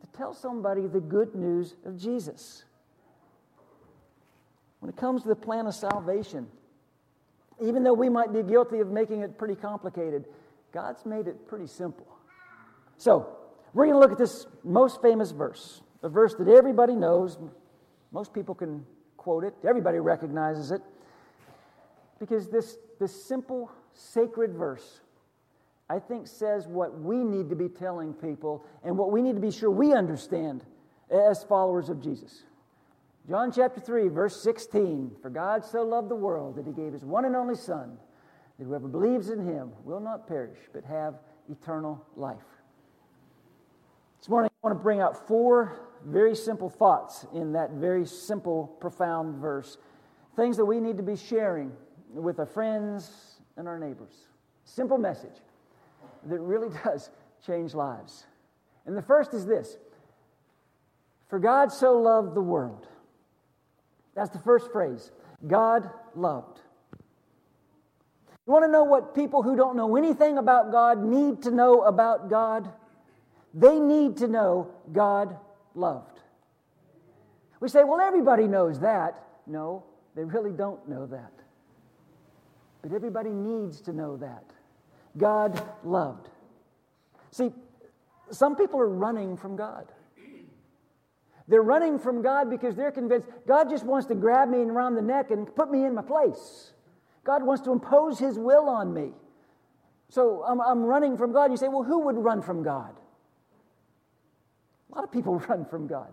to 0.00 0.06
tell 0.18 0.34
somebody 0.34 0.86
the 0.86 1.00
good 1.00 1.34
news 1.34 1.76
of 1.84 1.96
Jesus. 1.96 2.64
When 4.80 4.88
it 4.88 4.96
comes 4.96 5.22
to 5.22 5.28
the 5.28 5.36
plan 5.36 5.66
of 5.66 5.74
salvation, 5.74 6.48
even 7.62 7.82
though 7.82 7.94
we 7.94 8.08
might 8.08 8.32
be 8.32 8.42
guilty 8.42 8.80
of 8.80 8.90
making 8.90 9.20
it 9.20 9.38
pretty 9.38 9.54
complicated, 9.54 10.24
God's 10.72 11.04
made 11.06 11.26
it 11.26 11.46
pretty 11.46 11.66
simple. 11.66 12.06
So, 12.96 13.36
we're 13.74 13.86
going 13.86 13.94
to 13.94 14.00
look 14.00 14.12
at 14.12 14.18
this 14.18 14.46
most 14.64 15.00
famous 15.00 15.30
verse, 15.30 15.80
a 16.02 16.08
verse 16.08 16.34
that 16.34 16.48
everybody 16.48 16.94
knows. 16.94 17.38
Most 18.10 18.34
people 18.34 18.54
can 18.54 18.84
quote 19.16 19.44
it, 19.44 19.54
everybody 19.66 19.98
recognizes 19.98 20.70
it. 20.70 20.82
Because 22.18 22.48
this, 22.48 22.76
this 23.00 23.26
simple, 23.26 23.70
sacred 23.94 24.54
verse, 24.54 25.00
I 25.88 25.98
think, 25.98 26.26
says 26.26 26.66
what 26.66 27.00
we 27.00 27.16
need 27.16 27.48
to 27.50 27.56
be 27.56 27.68
telling 27.68 28.12
people 28.12 28.64
and 28.84 28.96
what 28.96 29.10
we 29.10 29.22
need 29.22 29.34
to 29.34 29.40
be 29.40 29.50
sure 29.50 29.70
we 29.70 29.92
understand 29.92 30.64
as 31.10 31.44
followers 31.44 31.88
of 31.88 32.02
Jesus. 32.02 32.42
John 33.28 33.52
chapter 33.52 33.80
3, 33.80 34.08
verse 34.08 34.42
16 34.42 35.12
For 35.22 35.30
God 35.30 35.64
so 35.64 35.82
loved 35.82 36.08
the 36.08 36.16
world 36.16 36.56
that 36.56 36.66
he 36.66 36.72
gave 36.72 36.92
his 36.92 37.04
one 37.04 37.24
and 37.24 37.36
only 37.36 37.54
Son, 37.54 37.96
that 38.58 38.64
whoever 38.64 38.88
believes 38.88 39.30
in 39.30 39.46
him 39.46 39.70
will 39.84 40.00
not 40.00 40.26
perish, 40.26 40.58
but 40.72 40.84
have 40.84 41.14
eternal 41.48 42.04
life. 42.16 42.38
This 44.18 44.28
morning, 44.28 44.50
I 44.52 44.66
want 44.66 44.78
to 44.78 44.82
bring 44.82 45.00
out 45.00 45.28
four 45.28 45.88
very 46.04 46.34
simple 46.34 46.68
thoughts 46.68 47.24
in 47.32 47.52
that 47.52 47.70
very 47.72 48.04
simple, 48.04 48.76
profound 48.80 49.36
verse. 49.36 49.78
Things 50.34 50.56
that 50.56 50.64
we 50.64 50.80
need 50.80 50.96
to 50.96 51.02
be 51.02 51.16
sharing 51.16 51.72
with 52.12 52.40
our 52.40 52.46
friends 52.46 53.40
and 53.56 53.68
our 53.68 53.78
neighbors. 53.78 54.14
Simple 54.64 54.98
message 54.98 55.36
that 56.26 56.40
really 56.40 56.76
does 56.84 57.10
change 57.46 57.72
lives. 57.74 58.26
And 58.84 58.96
the 58.96 59.02
first 59.02 59.32
is 59.32 59.46
this 59.46 59.76
For 61.28 61.38
God 61.38 61.70
so 61.70 61.96
loved 61.96 62.34
the 62.34 62.40
world 62.40 62.88
that's 64.14 64.30
the 64.30 64.38
first 64.38 64.72
phrase 64.72 65.10
God 65.46 65.90
loved. 66.14 66.60
You 68.46 68.52
want 68.52 68.64
to 68.64 68.70
know 68.70 68.84
what 68.84 69.14
people 69.14 69.42
who 69.42 69.56
don't 69.56 69.76
know 69.76 69.96
anything 69.96 70.38
about 70.38 70.72
God 70.72 71.04
need 71.04 71.42
to 71.42 71.50
know 71.50 71.82
about 71.82 72.28
God? 72.28 72.72
They 73.54 73.78
need 73.78 74.16
to 74.18 74.28
know 74.28 74.72
God 74.92 75.36
loved. 75.74 76.20
We 77.60 77.68
say, 77.68 77.84
well, 77.84 78.00
everybody 78.00 78.48
knows 78.48 78.80
that. 78.80 79.22
No, 79.46 79.84
they 80.16 80.24
really 80.24 80.52
don't 80.52 80.88
know 80.88 81.06
that. 81.06 81.32
But 82.82 82.92
everybody 82.92 83.30
needs 83.30 83.80
to 83.82 83.92
know 83.92 84.16
that. 84.16 84.44
God 85.16 85.62
loved. 85.84 86.28
See, 87.30 87.52
Some 88.32 88.56
people 88.56 88.80
are 88.80 88.88
running 88.88 89.36
from 89.36 89.56
God. 89.56 89.92
They're 91.48 91.62
running 91.62 91.98
from 91.98 92.22
God 92.22 92.48
because 92.50 92.76
they're 92.76 92.92
convinced 92.92 93.28
God 93.46 93.68
just 93.68 93.84
wants 93.84 94.06
to 94.06 94.14
grab 94.14 94.48
me 94.48 94.58
around 94.58 94.94
the 94.94 95.02
neck 95.02 95.30
and 95.30 95.54
put 95.54 95.70
me 95.70 95.84
in 95.84 95.94
my 95.94 96.02
place. 96.02 96.72
God 97.24 97.42
wants 97.44 97.62
to 97.62 97.72
impose 97.72 98.18
His 98.18 98.38
will 98.38 98.68
on 98.68 98.92
me. 98.92 99.12
So 100.08 100.44
I'm, 100.46 100.60
I'm 100.60 100.82
running 100.82 101.16
from 101.16 101.32
God. 101.32 101.50
You 101.50 101.56
say, 101.56 101.68
well, 101.68 101.82
who 101.82 102.00
would 102.00 102.16
run 102.16 102.42
from 102.42 102.62
God? 102.62 102.94
A 104.90 104.94
lot 104.94 105.04
of 105.04 105.10
people 105.10 105.38
run 105.48 105.64
from 105.64 105.86
God. 105.86 106.12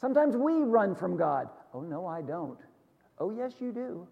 Sometimes 0.00 0.36
we 0.36 0.54
run 0.62 0.94
from 0.94 1.16
God. 1.16 1.48
Oh, 1.74 1.80
no, 1.80 2.06
I 2.06 2.22
don't. 2.22 2.58
Oh, 3.18 3.30
yes, 3.30 3.52
you 3.60 3.72
do. 3.72 4.08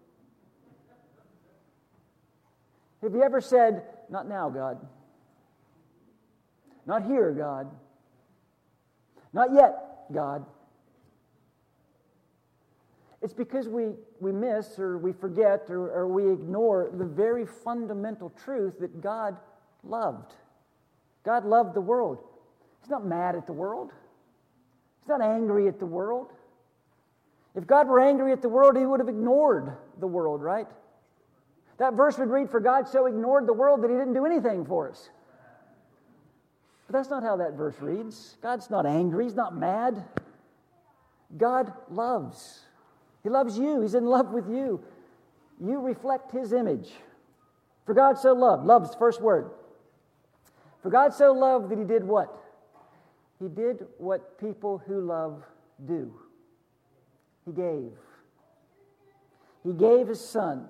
Have 3.01 3.13
you 3.13 3.23
ever 3.23 3.41
said, 3.41 3.83
Not 4.09 4.27
now, 4.27 4.49
God? 4.49 4.85
Not 6.85 7.03
here, 7.03 7.31
God? 7.31 7.69
Not 9.33 9.53
yet, 9.53 10.05
God? 10.13 10.45
It's 13.21 13.33
because 13.33 13.67
we, 13.67 13.91
we 14.19 14.31
miss 14.31 14.79
or 14.79 14.97
we 14.97 15.13
forget 15.13 15.65
or, 15.69 15.91
or 15.91 16.07
we 16.07 16.31
ignore 16.31 16.91
the 16.97 17.05
very 17.05 17.45
fundamental 17.45 18.31
truth 18.43 18.79
that 18.79 19.01
God 19.01 19.37
loved. 19.83 20.33
God 21.23 21.45
loved 21.45 21.75
the 21.75 21.81
world. 21.81 22.17
He's 22.81 22.89
not 22.89 23.05
mad 23.05 23.35
at 23.35 23.45
the 23.45 23.53
world, 23.53 23.91
He's 25.01 25.09
not 25.09 25.21
angry 25.21 25.67
at 25.67 25.79
the 25.79 25.85
world. 25.85 26.27
If 27.53 27.67
God 27.67 27.89
were 27.89 27.99
angry 27.99 28.31
at 28.31 28.41
the 28.41 28.49
world, 28.49 28.77
He 28.77 28.85
would 28.85 28.99
have 29.01 29.09
ignored 29.09 29.75
the 29.99 30.07
world, 30.07 30.41
right? 30.41 30.67
That 31.77 31.95
verse 31.95 32.17
would 32.17 32.29
read, 32.29 32.49
For 32.49 32.59
God 32.59 32.87
so 32.87 33.07
ignored 33.07 33.45
the 33.45 33.53
world 33.53 33.83
that 33.83 33.89
He 33.89 33.97
didn't 33.97 34.13
do 34.13 34.25
anything 34.25 34.65
for 34.65 34.89
us. 34.89 35.09
But 36.91 36.97
that's 36.97 37.09
not 37.09 37.23
how 37.23 37.37
that 37.37 37.53
verse 37.53 37.75
reads. 37.79 38.35
God's 38.41 38.69
not 38.69 38.85
angry, 38.85 39.23
He's 39.23 39.33
not 39.33 39.55
mad. 39.55 40.03
God 41.37 41.71
loves. 41.89 42.65
He 43.23 43.29
loves 43.29 43.57
you, 43.57 43.79
He's 43.79 43.95
in 43.95 44.05
love 44.05 44.31
with 44.31 44.49
you. 44.49 44.83
You 45.63 45.79
reflect 45.79 46.33
His 46.33 46.51
image. 46.51 46.91
For 47.85 47.93
God 47.93 48.19
so 48.19 48.33
loved, 48.33 48.65
love's 48.65 48.93
first 48.95 49.21
word. 49.21 49.51
For 50.83 50.89
God 50.89 51.13
so 51.13 51.31
loved 51.31 51.69
that 51.69 51.77
He 51.77 51.85
did 51.85 52.03
what? 52.03 52.37
He 53.39 53.47
did 53.47 53.87
what 53.97 54.37
people 54.37 54.77
who 54.85 54.99
love 54.99 55.45
do. 55.87 56.13
He 57.45 57.53
gave. 57.53 57.93
He 59.63 59.71
gave 59.71 60.09
His 60.09 60.19
Son. 60.19 60.67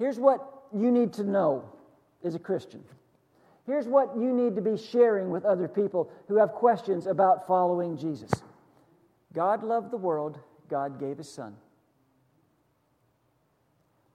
Here's 0.00 0.18
what 0.18 0.64
you 0.74 0.90
need 0.90 1.12
to 1.12 1.22
know 1.22 1.64
as 2.24 2.34
a 2.34 2.40
Christian. 2.40 2.82
Here's 3.68 3.86
what 3.86 4.16
you 4.16 4.32
need 4.32 4.56
to 4.56 4.62
be 4.62 4.78
sharing 4.78 5.28
with 5.28 5.44
other 5.44 5.68
people 5.68 6.10
who 6.26 6.38
have 6.38 6.52
questions 6.52 7.06
about 7.06 7.46
following 7.46 7.98
Jesus 7.98 8.30
God 9.34 9.62
loved 9.62 9.90
the 9.90 9.98
world, 9.98 10.40
God 10.70 10.98
gave 10.98 11.18
His 11.18 11.30
Son. 11.30 11.54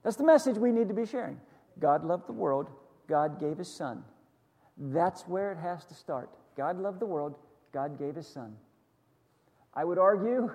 That's 0.02 0.16
the 0.16 0.26
message 0.26 0.58
we 0.58 0.72
need 0.72 0.88
to 0.88 0.94
be 0.94 1.06
sharing. 1.06 1.40
God 1.78 2.04
loved 2.04 2.26
the 2.26 2.32
world, 2.32 2.68
God 3.08 3.38
gave 3.38 3.58
His 3.58 3.72
Son. 3.72 4.02
That's 4.76 5.22
where 5.28 5.52
it 5.52 5.58
has 5.58 5.84
to 5.84 5.94
start. 5.94 6.30
God 6.56 6.80
loved 6.80 6.98
the 6.98 7.06
world, 7.06 7.36
God 7.72 7.96
gave 7.96 8.16
His 8.16 8.26
Son. 8.26 8.56
I 9.72 9.84
would 9.84 9.98
argue 9.98 10.50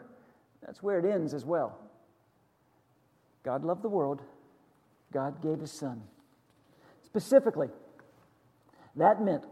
that's 0.61 0.83
where 0.83 0.99
it 0.99 1.05
ends 1.05 1.33
as 1.33 1.45
well. 1.45 1.79
God 3.43 3.63
loved 3.63 3.81
the 3.81 3.89
world, 3.89 4.21
God 5.13 5.41
gave 5.41 5.61
His 5.61 5.71
Son. 5.71 6.01
Specifically, 7.05 7.69
that 8.99 9.21
meant 9.21 9.45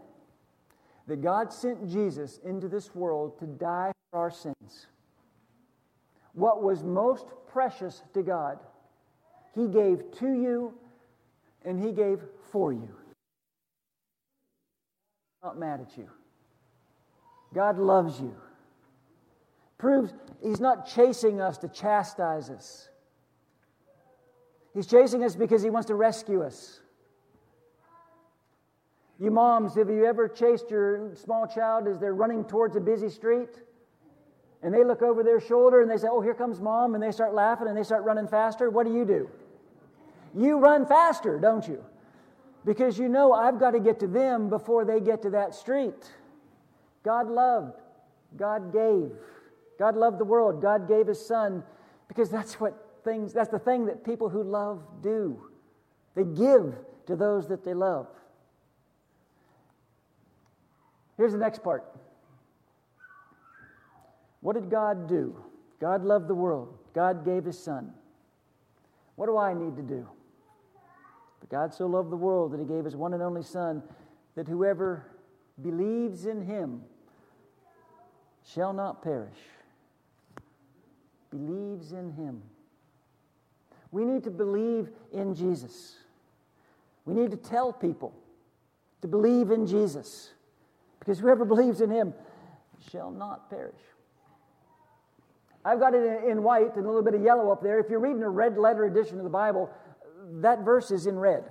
that 1.06 1.22
God 1.22 1.52
sent 1.52 1.88
Jesus 1.88 2.38
into 2.44 2.68
this 2.68 2.94
world 2.94 3.38
to 3.38 3.46
die 3.46 3.92
for 4.10 4.20
our 4.20 4.30
sins. 4.30 4.86
What 6.34 6.62
was 6.62 6.84
most 6.84 7.26
precious 7.50 8.02
to 8.14 8.22
God, 8.22 8.58
He 9.54 9.66
gave 9.66 10.12
to 10.18 10.28
you 10.28 10.74
and 11.64 11.82
He 11.82 11.92
gave 11.92 12.20
for 12.52 12.72
you. 12.72 12.94
Not 15.42 15.58
mad 15.58 15.80
at 15.80 15.96
you. 15.96 16.08
God 17.54 17.78
loves 17.78 18.20
you. 18.20 18.34
Proves 19.78 20.12
He's 20.42 20.60
not 20.60 20.86
chasing 20.86 21.40
us 21.40 21.58
to 21.58 21.68
chastise 21.68 22.50
us. 22.50 22.88
He's 24.74 24.86
chasing 24.86 25.24
us 25.24 25.34
because 25.34 25.62
He 25.62 25.70
wants 25.70 25.86
to 25.86 25.94
rescue 25.94 26.42
us. 26.42 26.80
You 29.18 29.30
moms, 29.32 29.74
have 29.74 29.90
you 29.90 30.04
ever 30.04 30.28
chased 30.28 30.70
your 30.70 31.14
small 31.14 31.46
child 31.46 31.88
as 31.88 31.98
they're 31.98 32.14
running 32.14 32.44
towards 32.44 32.76
a 32.76 32.80
busy 32.80 33.08
street? 33.08 33.50
And 34.62 34.72
they 34.72 34.84
look 34.84 35.02
over 35.02 35.22
their 35.22 35.40
shoulder 35.40 35.82
and 35.82 35.90
they 35.90 35.96
say, 35.96 36.08
Oh, 36.10 36.20
here 36.20 36.34
comes 36.34 36.60
mom. 36.60 36.94
And 36.94 37.02
they 37.02 37.12
start 37.12 37.34
laughing 37.34 37.68
and 37.68 37.76
they 37.76 37.82
start 37.82 38.04
running 38.04 38.28
faster. 38.28 38.70
What 38.70 38.86
do 38.86 38.94
you 38.94 39.04
do? 39.04 39.28
You 40.36 40.58
run 40.58 40.86
faster, 40.86 41.38
don't 41.38 41.66
you? 41.66 41.84
Because 42.64 42.98
you 42.98 43.08
know 43.08 43.32
I've 43.32 43.58
got 43.58 43.72
to 43.72 43.80
get 43.80 44.00
to 44.00 44.06
them 44.06 44.48
before 44.48 44.84
they 44.84 45.00
get 45.00 45.22
to 45.22 45.30
that 45.30 45.54
street. 45.54 46.12
God 47.04 47.28
loved, 47.28 47.80
God 48.36 48.72
gave. 48.72 49.12
God 49.78 49.96
loved 49.96 50.18
the 50.18 50.24
world. 50.24 50.60
God 50.60 50.88
gave 50.88 51.06
his 51.06 51.24
son 51.24 51.62
because 52.08 52.30
that's 52.30 52.60
what 52.60 52.74
things, 53.04 53.32
that's 53.32 53.48
the 53.48 53.58
thing 53.58 53.86
that 53.86 54.04
people 54.04 54.28
who 54.28 54.42
love 54.42 54.82
do. 55.02 55.40
They 56.14 56.24
give 56.24 56.74
to 57.06 57.16
those 57.16 57.48
that 57.48 57.64
they 57.64 57.74
love. 57.74 58.08
Here's 61.18 61.32
the 61.32 61.38
next 61.38 61.62
part. 61.62 61.84
What 64.40 64.54
did 64.54 64.70
God 64.70 65.08
do? 65.08 65.36
God 65.80 66.04
loved 66.04 66.28
the 66.28 66.34
world. 66.34 66.78
God 66.94 67.24
gave 67.24 67.44
his 67.44 67.58
son. 67.58 67.92
What 69.16 69.26
do 69.26 69.36
I 69.36 69.52
need 69.52 69.76
to 69.76 69.82
do? 69.82 70.08
But 71.40 71.50
God 71.50 71.74
so 71.74 71.86
loved 71.86 72.10
the 72.10 72.16
world 72.16 72.52
that 72.52 72.60
he 72.60 72.66
gave 72.66 72.84
his 72.84 72.96
one 72.96 73.14
and 73.14 73.22
only 73.22 73.42
son 73.42 73.82
that 74.36 74.46
whoever 74.46 75.04
believes 75.60 76.24
in 76.24 76.40
him 76.40 76.82
shall 78.46 78.72
not 78.72 79.02
perish. 79.02 79.38
Believes 81.30 81.92
in 81.92 82.12
him. 82.12 82.42
We 83.90 84.04
need 84.04 84.22
to 84.24 84.30
believe 84.30 84.90
in 85.12 85.34
Jesus. 85.34 85.96
We 87.04 87.14
need 87.14 87.32
to 87.32 87.36
tell 87.36 87.72
people 87.72 88.14
to 89.02 89.08
believe 89.08 89.50
in 89.50 89.66
Jesus. 89.66 90.32
Because 91.08 91.20
whoever 91.20 91.46
believes 91.46 91.80
in 91.80 91.88
him 91.88 92.12
shall 92.92 93.10
not 93.10 93.48
perish. 93.48 93.80
I've 95.64 95.80
got 95.80 95.94
it 95.94 96.24
in 96.24 96.42
white 96.42 96.76
and 96.76 96.84
a 96.84 96.86
little 96.86 97.02
bit 97.02 97.14
of 97.14 97.22
yellow 97.22 97.50
up 97.50 97.62
there. 97.62 97.80
If 97.80 97.88
you're 97.88 97.98
reading 97.98 98.22
a 98.22 98.28
red 98.28 98.58
letter 98.58 98.84
edition 98.84 99.16
of 99.16 99.24
the 99.24 99.30
Bible, 99.30 99.70
that 100.42 100.66
verse 100.66 100.90
is 100.90 101.06
in 101.06 101.18
red. 101.18 101.44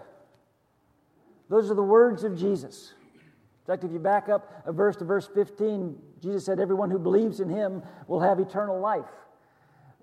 Those 1.49 1.71
are 1.71 1.73
the 1.73 1.81
words 1.81 2.23
of 2.23 2.37
Jesus. 2.37 2.93
In 3.15 3.65
fact, 3.65 3.83
if 3.83 3.91
you 3.91 3.97
back 3.97 4.29
up 4.29 4.61
a 4.67 4.71
verse 4.71 4.95
to 4.97 5.05
verse 5.05 5.27
15, 5.33 5.97
Jesus 6.21 6.45
said, 6.45 6.59
Everyone 6.59 6.91
who 6.91 6.99
believes 6.99 7.39
in 7.39 7.49
him 7.49 7.81
will 8.05 8.19
have 8.19 8.39
eternal 8.39 8.79
life. 8.79 9.09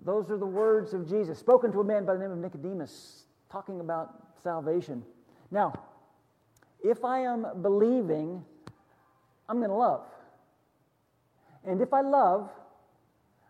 Those 0.04 0.32
are 0.32 0.36
the 0.36 0.44
words 0.44 0.94
of 0.94 1.08
Jesus, 1.08 1.38
spoken 1.38 1.70
to 1.70 1.80
a 1.80 1.84
man 1.84 2.04
by 2.04 2.14
the 2.14 2.18
name 2.18 2.32
of 2.32 2.38
Nicodemus, 2.38 3.26
talking 3.52 3.78
about 3.78 4.20
salvation. 4.42 5.04
Now, 5.52 5.80
if 6.82 7.04
I 7.04 7.20
am 7.20 7.46
believing 7.62 8.44
I'm 9.48 9.58
going 9.58 9.70
to 9.70 9.76
love. 9.76 10.04
And 11.66 11.80
if 11.80 11.92
I 11.92 12.00
love, 12.00 12.50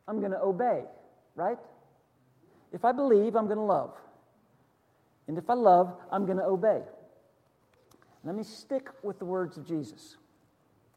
I'm 0.07 0.21
going 0.21 0.33
to 0.33 0.41
obey, 0.41 0.83
right? 1.35 1.59
If 2.73 2.85
I 2.85 2.93
believe, 2.93 3.37
I'm 3.37 3.47
going 3.47 3.59
to 3.59 3.65
love. 3.65 3.93
And 5.27 5.39
if 5.39 5.49
I 5.49 5.55
love, 5.55 5.95
I'm 6.11 6.27
going 6.27 6.39
to 6.39 6.45
obey. 6.45 6.81
Let 8.25 8.35
me 8.35 8.43
stick 8.43 8.89
with 9.03 9.19
the 9.19 9.25
words 9.25 9.57
of 9.57 9.67
Jesus. 9.67 10.17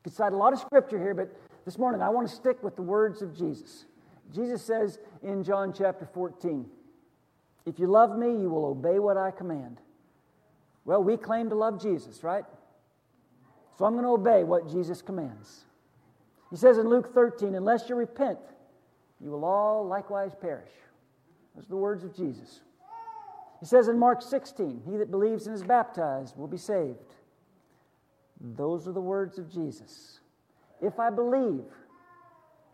You 0.05 0.11
cite 0.11 0.33
a 0.33 0.37
lot 0.37 0.53
of 0.53 0.59
scripture 0.59 0.97
here, 0.97 1.13
but 1.13 1.29
this 1.65 1.77
morning 1.77 2.01
I 2.01 2.09
want 2.09 2.29
to 2.29 2.33
stick 2.33 2.63
with 2.63 2.75
the 2.75 2.81
words 2.81 3.21
of 3.21 3.37
Jesus. 3.37 3.85
Jesus 4.33 4.63
says 4.63 4.99
in 5.21 5.43
John 5.43 5.73
chapter 5.73 6.05
14, 6.05 6.65
If 7.65 7.79
you 7.79 7.87
love 7.87 8.17
me, 8.17 8.27
you 8.27 8.49
will 8.49 8.65
obey 8.65 8.99
what 8.99 9.17
I 9.17 9.31
command. 9.31 9.79
Well, 10.85 11.03
we 11.03 11.17
claim 11.17 11.49
to 11.49 11.55
love 11.55 11.81
Jesus, 11.81 12.23
right? 12.23 12.45
So 13.77 13.85
I'm 13.85 13.93
going 13.93 14.05
to 14.05 14.11
obey 14.11 14.43
what 14.43 14.69
Jesus 14.69 15.01
commands. 15.01 15.65
He 16.49 16.55
says 16.55 16.77
in 16.77 16.89
Luke 16.89 17.13
13, 17.13 17.55
unless 17.55 17.89
you 17.89 17.95
repent, 17.95 18.39
you 19.21 19.29
will 19.29 19.45
all 19.45 19.85
likewise 19.85 20.31
perish. 20.39 20.71
Those 21.55 21.65
are 21.65 21.69
the 21.69 21.77
words 21.77 22.03
of 22.03 22.15
Jesus. 22.15 22.61
He 23.59 23.65
says 23.65 23.87
in 23.87 23.97
Mark 23.97 24.21
16, 24.21 24.81
he 24.89 24.97
that 24.97 25.11
believes 25.11 25.47
and 25.47 25.55
is 25.55 25.63
baptized 25.63 26.37
will 26.37 26.47
be 26.47 26.57
saved. 26.57 27.15
Those 28.39 28.87
are 28.87 28.91
the 28.91 29.01
words 29.01 29.37
of 29.37 29.51
Jesus. 29.51 30.19
If 30.81 30.99
I 30.99 31.09
believe, 31.09 31.65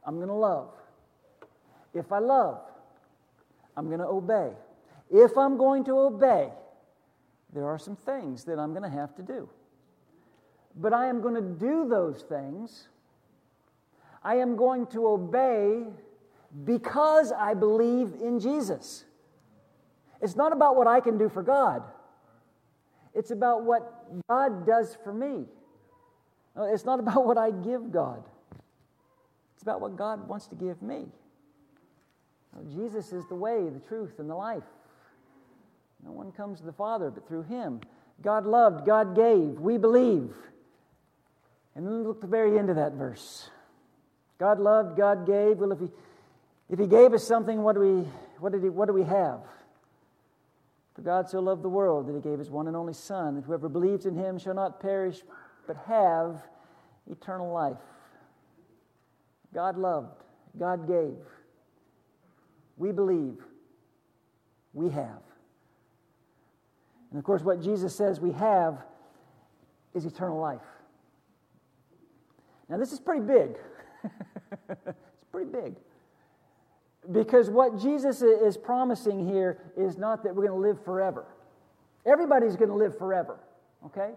I'm 0.05 0.15
going 0.17 0.27
to 0.27 0.33
love. 0.33 0.69
If 1.93 2.12
I 2.12 2.19
love, 2.19 2.62
I'm 3.77 3.88
going 3.88 4.00
to 4.00 4.07
obey. 4.07 4.51
If 5.10 5.38
I'm 5.38 5.57
going 5.57 5.86
to 5.86 5.98
obey, 5.98 6.50
there 7.53 7.65
are 7.65 7.77
some 7.77 7.95
things 7.95 8.43
that 8.45 8.60
I'm 8.60 8.72
going 8.72 8.83
to 8.83 8.98
have 8.98 9.15
to 9.15 9.22
do. 9.22 9.50
But 10.75 10.93
I 10.93 11.07
am 11.07 11.21
going 11.21 11.35
to 11.35 11.41
do 11.41 11.87
those 11.87 12.23
things. 12.23 12.87
I 14.23 14.35
am 14.35 14.55
going 14.55 14.87
to 14.87 15.07
obey 15.07 15.83
because 16.65 17.31
I 17.31 17.53
believe 17.53 18.13
in 18.21 18.39
Jesus. 18.39 19.05
It's 20.21 20.35
not 20.35 20.53
about 20.53 20.75
what 20.75 20.87
I 20.87 20.99
can 20.99 21.17
do 21.17 21.29
for 21.29 21.43
God, 21.43 21.83
it's 23.13 23.31
about 23.31 23.63
what 23.63 24.05
God 24.27 24.65
does 24.65 24.97
for 25.03 25.13
me. 25.13 25.45
It's 26.55 26.85
not 26.85 26.99
about 27.01 27.25
what 27.25 27.37
I 27.37 27.51
give 27.51 27.91
God, 27.91 28.23
it's 29.53 29.63
about 29.63 29.81
what 29.81 29.95
God 29.97 30.27
wants 30.27 30.47
to 30.47 30.55
give 30.55 30.81
me. 30.81 31.05
Jesus 32.71 33.11
is 33.11 33.27
the 33.27 33.35
way, 33.35 33.67
the 33.69 33.79
truth, 33.79 34.19
and 34.19 34.29
the 34.29 34.35
life. 34.35 34.63
No 36.05 36.11
one 36.11 36.31
comes 36.31 36.59
to 36.59 36.65
the 36.65 36.73
Father 36.73 37.09
but 37.09 37.27
through 37.27 37.43
Him. 37.43 37.81
God 38.21 38.45
loved, 38.45 38.85
God 38.85 39.15
gave, 39.15 39.59
we 39.59 39.77
believe. 39.77 40.33
And 41.75 41.85
then 41.85 42.03
look 42.03 42.17
at 42.17 42.21
the 42.21 42.27
very 42.27 42.57
end 42.57 42.69
of 42.69 42.75
that 42.75 42.93
verse. 42.93 43.49
God 44.37 44.59
loved, 44.59 44.97
God 44.97 45.25
gave. 45.25 45.57
Well, 45.57 45.71
if 45.71 45.79
He, 45.79 45.89
if 46.69 46.79
he 46.79 46.87
gave 46.87 47.13
us 47.13 47.23
something, 47.23 47.61
what 47.61 47.75
do, 47.75 47.81
we, 47.81 48.07
what, 48.39 48.51
did 48.51 48.63
he, 48.63 48.69
what 48.69 48.87
do 48.87 48.93
we 48.93 49.03
have? 49.03 49.41
For 50.95 51.01
God 51.01 51.29
so 51.29 51.39
loved 51.39 51.63
the 51.63 51.69
world 51.69 52.07
that 52.07 52.15
He 52.15 52.21
gave 52.21 52.39
His 52.39 52.49
one 52.49 52.67
and 52.67 52.75
only 52.75 52.93
Son, 52.93 53.35
that 53.35 53.43
whoever 53.43 53.67
believes 53.67 54.05
in 54.05 54.15
Him 54.15 54.37
shall 54.37 54.53
not 54.53 54.79
perish, 54.79 55.21
but 55.67 55.75
have 55.87 56.43
eternal 57.09 57.51
life. 57.51 57.77
God 59.53 59.77
loved, 59.77 60.23
God 60.57 60.87
gave. 60.87 61.17
We 62.77 62.91
believe, 62.91 63.37
we 64.73 64.89
have. 64.89 65.21
And 67.11 67.19
of 67.19 67.23
course, 67.23 67.43
what 67.43 67.61
Jesus 67.61 67.95
says 67.95 68.19
we 68.19 68.31
have 68.31 68.79
is 69.93 70.05
eternal 70.05 70.39
life. 70.39 70.61
Now, 72.70 72.77
this 72.77 72.91
is 72.91 73.00
pretty 73.00 73.25
big. 73.25 73.58
it's 74.70 75.29
pretty 75.32 75.51
big. 75.51 75.75
Because 77.12 77.50
what 77.50 77.77
Jesus 77.77 78.22
is 78.22 78.58
promising 78.58 79.27
here 79.27 79.58
is 79.75 79.98
not 79.98 80.24
that 80.24 80.36
we're 80.36 80.48
going 80.48 80.62
to 80.62 80.67
live 80.67 80.84
forever. 80.84 81.25
Everybody's 82.05 82.55
going 82.55 82.70
to 82.70 82.75
live 82.75 82.98
forever, 82.98 83.39
okay? 83.86 84.12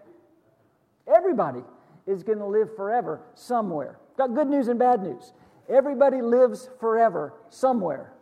Everybody 1.13 1.61
is 2.05 2.23
going 2.23 2.39
to 2.39 2.45
live 2.45 2.75
forever 2.75 3.21
somewhere. 3.33 3.99
Got 4.17 4.33
good 4.33 4.47
news 4.47 4.67
and 4.67 4.79
bad 4.79 5.03
news. 5.03 5.33
Everybody 5.69 6.21
lives 6.21 6.69
forever 6.79 7.33
somewhere. 7.49 8.13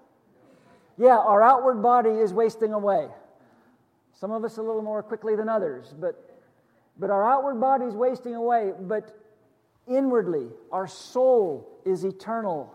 Yeah, 0.97 1.17
our 1.17 1.41
outward 1.41 1.81
body 1.81 2.09
is 2.09 2.33
wasting 2.33 2.73
away. 2.73 3.07
Some 4.13 4.31
of 4.31 4.43
us 4.43 4.57
a 4.57 4.61
little 4.61 4.81
more 4.81 5.03
quickly 5.03 5.35
than 5.35 5.49
others, 5.49 5.93
but, 5.99 6.39
but 6.97 7.09
our 7.09 7.29
outward 7.29 7.59
body 7.59 7.85
is 7.85 7.95
wasting 7.95 8.33
away. 8.33 8.71
But 8.79 9.15
inwardly, 9.87 10.47
our 10.71 10.87
soul 10.87 11.79
is 11.85 12.03
eternal. 12.03 12.73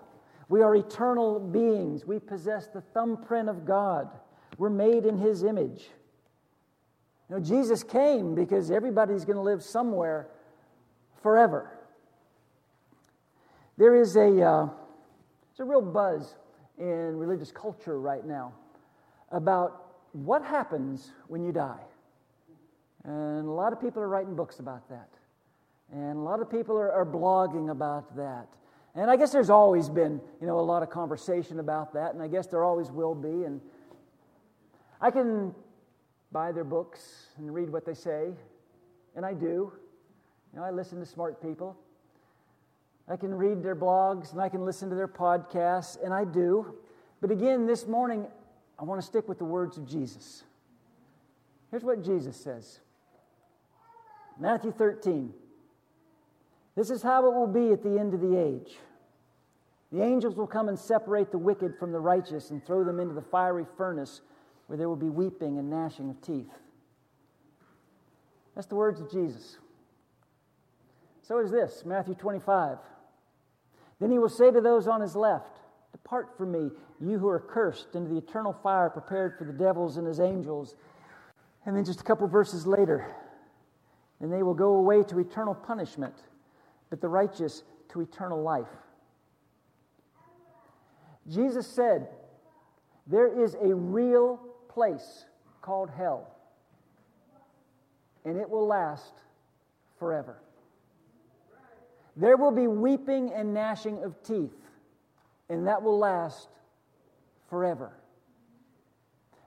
We 0.49 0.63
are 0.63 0.75
eternal 0.75 1.39
beings. 1.39 2.07
We 2.07 2.19
possess 2.19 2.67
the 2.67 2.81
thumbprint 2.81 3.49
of 3.49 3.65
God. 3.65 4.09
We're 4.59 4.71
made 4.71 5.07
in 5.07 5.17
His 5.17 5.43
image. 5.45 5.89
You 7.29 7.37
know, 7.37 7.41
Jesus 7.41 7.83
came 7.83 8.35
because 8.35 8.71
everybody's 8.71 9.25
going 9.25 9.37
to 9.37 9.43
live 9.43 9.63
somewhere 9.63 10.29
forever. 11.23 11.71
There 13.77 13.95
is 13.95 14.17
a, 14.17 14.43
uh, 14.43 14.67
there's 14.67 15.61
a 15.61 15.65
real 15.65 15.81
buzz 15.81 16.35
in 16.79 17.17
religious 17.17 17.53
culture 17.53 18.01
right 18.01 18.27
now 18.27 18.53
about 19.31 19.95
what 20.13 20.43
happens 20.43 21.13
when 21.29 21.43
you 21.43 21.53
die. 21.53 21.81
And 23.05 23.47
a 23.47 23.51
lot 23.51 23.73
of 23.73 23.81
people 23.81 24.03
are 24.03 24.09
writing 24.09 24.35
books 24.35 24.59
about 24.59 24.89
that. 24.89 25.09
And 25.93 26.17
a 26.17 26.21
lot 26.21 26.41
of 26.41 26.51
people 26.51 26.77
are, 26.77 26.93
are 26.93 27.07
blogging 27.07 27.71
about 27.71 28.17
that. 28.17 28.47
And 28.95 29.11
I 29.11 29.17
guess 29.17 29.33
there's 29.33 29.51
always 29.51 29.89
been, 29.89 30.21
you 30.41 30.47
know, 30.47 30.59
a 30.59 30.63
lot 30.63 30.83
of 30.83 30.91
conversation 30.91 31.61
about 31.61 31.95
that, 31.95 32.13
and 32.13 32.23
I 32.23 32.29
guess 32.29 32.47
there 32.47 32.65
always 32.65 32.91
will 32.91 33.15
be. 33.15 33.45
And 33.45 33.61
I 35.01 35.11
can 35.11 35.55
buy 36.33 36.53
their 36.53 36.65
books 36.65 37.29
and 37.39 37.53
read 37.53 37.71
what 37.71 37.85
they 37.85 37.95
say, 37.95 38.31
and 39.15 39.25
I 39.25 39.35
do. 39.35 39.73
You 40.53 40.59
know, 40.59 40.65
I 40.65 40.71
listen 40.71 40.99
to 40.99 41.07
smart 41.07 41.41
people. 41.41 41.77
I 43.09 43.17
can 43.17 43.35
read 43.35 43.63
their 43.63 43.75
blogs 43.75 44.33
and 44.33 44.41
I 44.41 44.49
can 44.49 44.65
listen 44.65 44.89
to 44.91 44.95
their 44.95 45.09
podcasts, 45.09 46.03
and 46.03 46.15
I 46.15 46.25
do. 46.25 46.75
But 47.21 47.31
again, 47.31 47.67
this 47.67 47.87
morning, 47.87 48.27
I 48.79 48.85
want 48.85 49.01
to 49.01 49.07
stick 49.07 49.29
with 49.29 49.39
the 49.39 49.45
words 49.45 49.77
of 49.77 49.87
Jesus. 49.87 50.45
Here's 51.71 51.85
what 51.85 52.05
Jesus 52.05 52.37
says 52.37 52.81
Matthew 54.39 54.73
13. 54.73 55.33
This 56.81 56.89
is 56.89 57.03
how 57.03 57.27
it 57.27 57.35
will 57.35 57.47
be 57.47 57.75
at 57.75 57.83
the 57.83 57.99
end 57.99 58.15
of 58.15 58.23
the 58.23 58.39
age. 58.39 58.79
The 59.93 60.03
angels 60.03 60.35
will 60.35 60.47
come 60.47 60.71
and 60.71 60.79
separate 60.79 61.31
the 61.31 61.37
wicked 61.37 61.77
from 61.79 61.93
the 61.93 62.01
righteous 62.01 62.49
and 62.49 62.65
throw 62.65 62.85
them 62.85 62.99
into 62.99 63.13
the 63.13 63.21
fiery 63.21 63.67
furnace 63.77 64.23
where 64.67 64.79
there 64.79 64.89
will 64.89 64.97
be 64.97 65.11
weeping 65.11 65.59
and 65.59 65.69
gnashing 65.69 66.09
of 66.09 66.23
teeth. 66.23 66.49
That's 68.55 68.67
the 68.67 68.77
words 68.77 68.99
of 68.99 69.11
Jesus. 69.11 69.59
So 71.21 71.39
is 71.41 71.51
this 71.51 71.83
Matthew 71.85 72.15
25. 72.15 72.79
Then 74.01 74.11
he 74.11 74.19
will 74.19 74.31
say 74.31 74.51
to 74.51 74.63
those 74.63 74.89
on 74.89 75.03
his 75.03 75.15
left, 75.15 75.59
Depart 75.93 76.39
from 76.39 76.51
me, 76.51 76.71
you 76.99 77.19
who 77.19 77.29
are 77.29 77.41
cursed, 77.41 77.95
into 77.95 78.09
the 78.09 78.17
eternal 78.17 78.55
fire 78.63 78.89
prepared 78.89 79.37
for 79.37 79.45
the 79.45 79.53
devils 79.53 79.99
and 79.99 80.07
his 80.07 80.19
angels. 80.19 80.77
And 81.67 81.77
then 81.77 81.85
just 81.85 82.01
a 82.01 82.05
couple 82.05 82.27
verses 82.27 82.67
later, 82.67 83.15
and 84.19 84.33
they 84.33 84.43
will 84.43 84.55
go 84.55 84.77
away 84.77 85.03
to 85.03 85.19
eternal 85.19 85.55
punishment 85.55 86.15
but 86.91 87.01
the 87.01 87.09
righteous 87.09 87.63
to 87.91 88.01
eternal 88.01 88.43
life. 88.43 88.67
Jesus 91.29 91.67
said, 91.67 92.09
There 93.07 93.43
is 93.43 93.55
a 93.55 93.75
real 93.75 94.41
place 94.69 95.25
called 95.63 95.91
hell, 95.91 96.35
and 98.25 98.37
it 98.37 98.49
will 98.49 98.67
last 98.67 99.13
forever. 99.99 100.41
There 102.17 102.37
will 102.37 102.51
be 102.51 102.67
weeping 102.67 103.33
and 103.33 103.55
gnashing 103.55 104.03
of 104.03 104.21
teeth, 104.23 104.57
and 105.49 105.67
that 105.67 105.83
will 105.83 105.99
last 105.99 106.49
forever. 107.49 107.93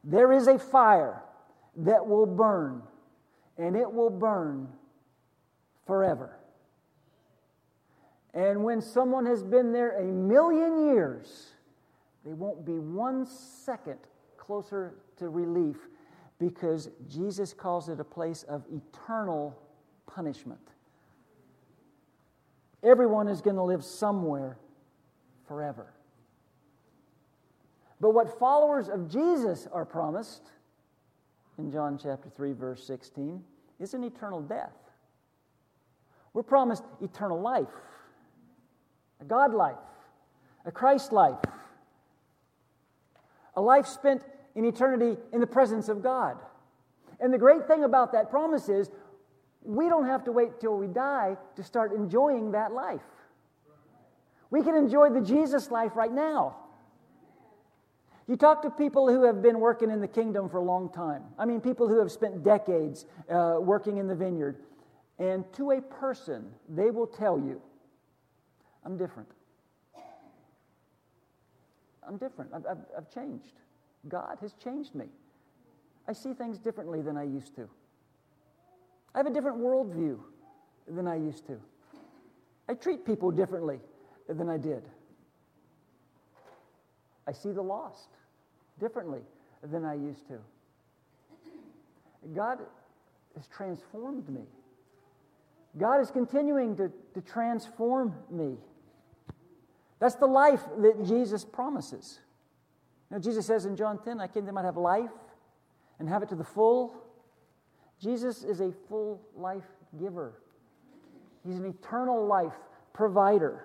There 0.03 0.32
is 0.32 0.47
a 0.47 0.58
fire 0.58 1.21
that 1.77 2.06
will 2.06 2.25
burn, 2.25 2.82
and 3.58 3.75
it 3.75 3.91
will 3.91 4.10
burn 4.10 4.67
forever. 5.86 6.38
And 8.34 8.63
when 8.63 8.82
someone 8.82 9.26
has 9.28 9.43
been 9.43 9.72
there 9.72 10.00
a 10.00 10.04
million 10.04 10.88
years, 10.88 11.52
they 12.26 12.34
won't 12.34 12.65
be 12.65 12.80
one 12.80 13.26
second 13.26 14.00
closer 14.38 14.96
to 15.17 15.30
relief 15.30 15.78
because 16.39 16.89
Jesus 17.08 17.54
calls 17.54 17.89
it 17.89 18.00
a 18.00 18.04
place 18.04 18.43
of 18.43 18.65
eternal 18.72 19.58
punishment. 20.08 20.60
Everyone 22.84 23.28
is 23.28 23.41
going 23.41 23.56
to 23.56 23.63
live 23.63 23.84
somewhere 23.84 24.58
forever. 25.48 25.93
But 28.02 28.12
what 28.12 28.38
followers 28.39 28.89
of 28.89 29.10
Jesus 29.10 29.67
are 29.72 29.86
promised 29.86 30.41
in 31.58 31.72
John 31.72 31.98
chapter 32.02 32.30
3, 32.36 32.52
verse 32.54 32.86
16, 32.86 33.41
is 33.80 33.93
an 33.93 34.04
eternal 34.04 34.41
death. 34.41 34.76
We're 36.34 36.43
promised 36.43 36.84
eternal 37.00 37.39
life 37.39 37.69
a 39.24 39.26
God 39.26 39.54
life, 39.54 39.78
a 40.66 40.72
Christ 40.72 41.14
life, 41.14 41.40
a 43.56 43.62
life 43.62 43.88
spent 43.88 44.22
in 44.56 44.66
eternity 44.66 45.18
in 45.32 45.40
the 45.40 45.48
presence 45.48 45.88
of 45.88 46.04
God. 46.04 46.38
And 47.20 47.34
the 47.34 47.38
great 47.38 47.66
thing 47.68 47.86
about 47.86 48.12
that 48.12 48.30
promise 48.30 48.68
is 48.68 48.92
we 49.64 49.88
don't 49.88 50.08
have 50.08 50.26
to 50.26 50.32
wait 50.32 50.60
till 50.60 50.78
we 50.78 50.88
die 50.88 51.38
to 51.56 51.64
start 51.64 51.94
enjoying 51.94 52.52
that 52.52 52.74
life. 52.74 53.02
We 54.50 54.62
can 54.62 54.76
enjoy 54.76 55.10
the 55.10 55.22
Jesus 55.22 55.72
life 55.72 55.96
right 55.96 56.12
now. 56.12 56.58
You 58.28 58.36
talk 58.36 58.62
to 58.64 58.70
people 58.70 59.08
who 59.08 59.24
have 59.24 59.42
been 59.42 59.60
working 59.60 59.90
in 59.90 60.02
the 60.02 60.08
kingdom 60.08 60.50
for 60.50 60.58
a 60.58 60.64
long 60.64 60.92
time. 60.92 61.24
I 61.40 61.46
mean, 61.46 61.62
people 61.62 61.88
who 61.88 62.00
have 62.00 62.12
spent 62.12 62.44
decades 62.44 63.06
uh, 63.30 63.56
working 63.60 63.98
in 63.98 64.08
the 64.08 64.16
vineyard. 64.16 64.58
And 65.18 65.46
to 65.54 65.72
a 65.72 65.82
person, 65.82 66.46
they 66.68 66.90
will 66.92 67.08
tell 67.08 67.38
you 67.38 67.62
I'm 68.86 68.98
different. 68.98 69.30
I'm 72.08 72.17
different. 72.17 72.52
I've, 72.54 72.65
I've, 72.65 72.78
I've, 72.98 73.10
changed. 73.13 73.54
God 74.10 74.38
has 74.41 74.54
changed 74.54 74.93
me. 74.93 75.06
I 76.08 76.13
see 76.13 76.34
things 76.34 76.58
differently 76.60 77.02
than 77.02 77.15
I 77.15 77.24
used 77.24 77.56
to. 77.56 77.69
I 79.15 79.19
have 79.19 79.28
a 79.28 79.34
different 79.34 79.60
worldview 79.60 80.19
than 80.88 81.08
I 81.08 81.15
used 81.15 81.48
to. 81.48 81.58
I 82.67 82.74
treat 82.74 83.06
people 83.06 83.32
differently 83.32 83.80
than 84.28 84.50
I 84.50 84.58
did. 84.58 84.84
I 87.28 87.32
see 87.32 87.52
the 87.52 87.62
lost 87.62 88.10
differently 88.80 89.22
than 89.72 89.86
I 89.86 89.93
used 89.93 90.28
to. 90.28 90.39
God 92.36 92.60
has 93.36 93.48
transformed 93.48 94.30
me. 94.30 94.41
God 95.78 96.02
is 96.02 96.12
continuing 96.12 96.76
to, 96.78 96.91
to 97.13 97.22
transform 97.22 98.13
me. 98.30 98.58
That's 100.04 100.16
the 100.16 100.28
life 100.28 100.60
that 100.80 101.06
Jesus 101.06 101.46
promises. 101.46 102.20
Know, 103.10 103.20
Jesus 103.20 103.46
says 103.46 103.63
in 103.66 103.78
John 103.78 104.04
10, 104.04 104.20
I 104.20 104.28
came 104.28 104.44
that 104.44 104.48
they 104.48 104.52
might 104.52 104.66
have 104.66 104.76
life 104.76 105.10
and 105.98 106.10
have 106.10 106.22
it 106.22 106.28
to 106.28 106.36
the 106.36 106.44
full. 106.44 106.94
Jesus 108.02 108.44
is 108.44 108.60
a 108.60 108.74
full 108.89 109.22
life 109.34 109.63
giver. 109.98 110.34
He's 111.48 111.56
an 111.56 111.63
eternal 111.63 112.26
life 112.26 112.52
provider. 112.92 113.63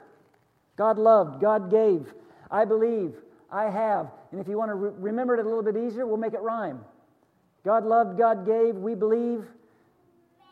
God 0.77 0.97
loved, 0.97 1.41
God 1.41 1.73
gave. 1.73 2.15
I 2.53 2.65
believe, 2.65 3.15
I 3.51 3.65
have. 3.65 4.13
And 4.31 4.41
if 4.41 4.47
you 4.47 4.57
want 4.57 4.69
to 4.69 4.77
re- 4.77 4.93
remember 4.97 5.35
it 5.35 5.41
a 5.41 5.49
little 5.49 5.65
bit 5.65 5.77
easier, 5.77 6.07
we'll 6.07 6.19
make 6.19 6.35
it 6.35 6.41
rhyme. 6.41 6.85
God 7.65 7.85
loved, 7.85 8.17
God 8.17 8.47
gave, 8.47 8.77
we 8.77 8.95
believe, 8.95 9.45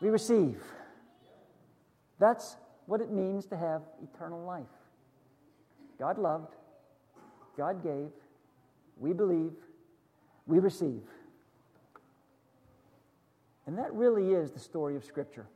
we 0.01 0.09
receive. 0.09 0.61
That's 2.19 2.57
what 2.87 2.99
it 2.99 3.09
means 3.09 3.45
to 3.45 3.55
have 3.55 3.83
eternal 4.03 4.43
life. 4.43 4.65
God 5.99 6.17
loved, 6.17 6.55
God 7.57 7.83
gave, 7.83 8.09
we 8.97 9.13
believe, 9.13 9.53
we 10.45 10.59
receive. 10.59 11.01
And 13.65 13.77
that 13.77 13.93
really 13.93 14.33
is 14.33 14.51
the 14.51 14.59
story 14.59 14.95
of 14.95 15.03
Scripture. 15.03 15.47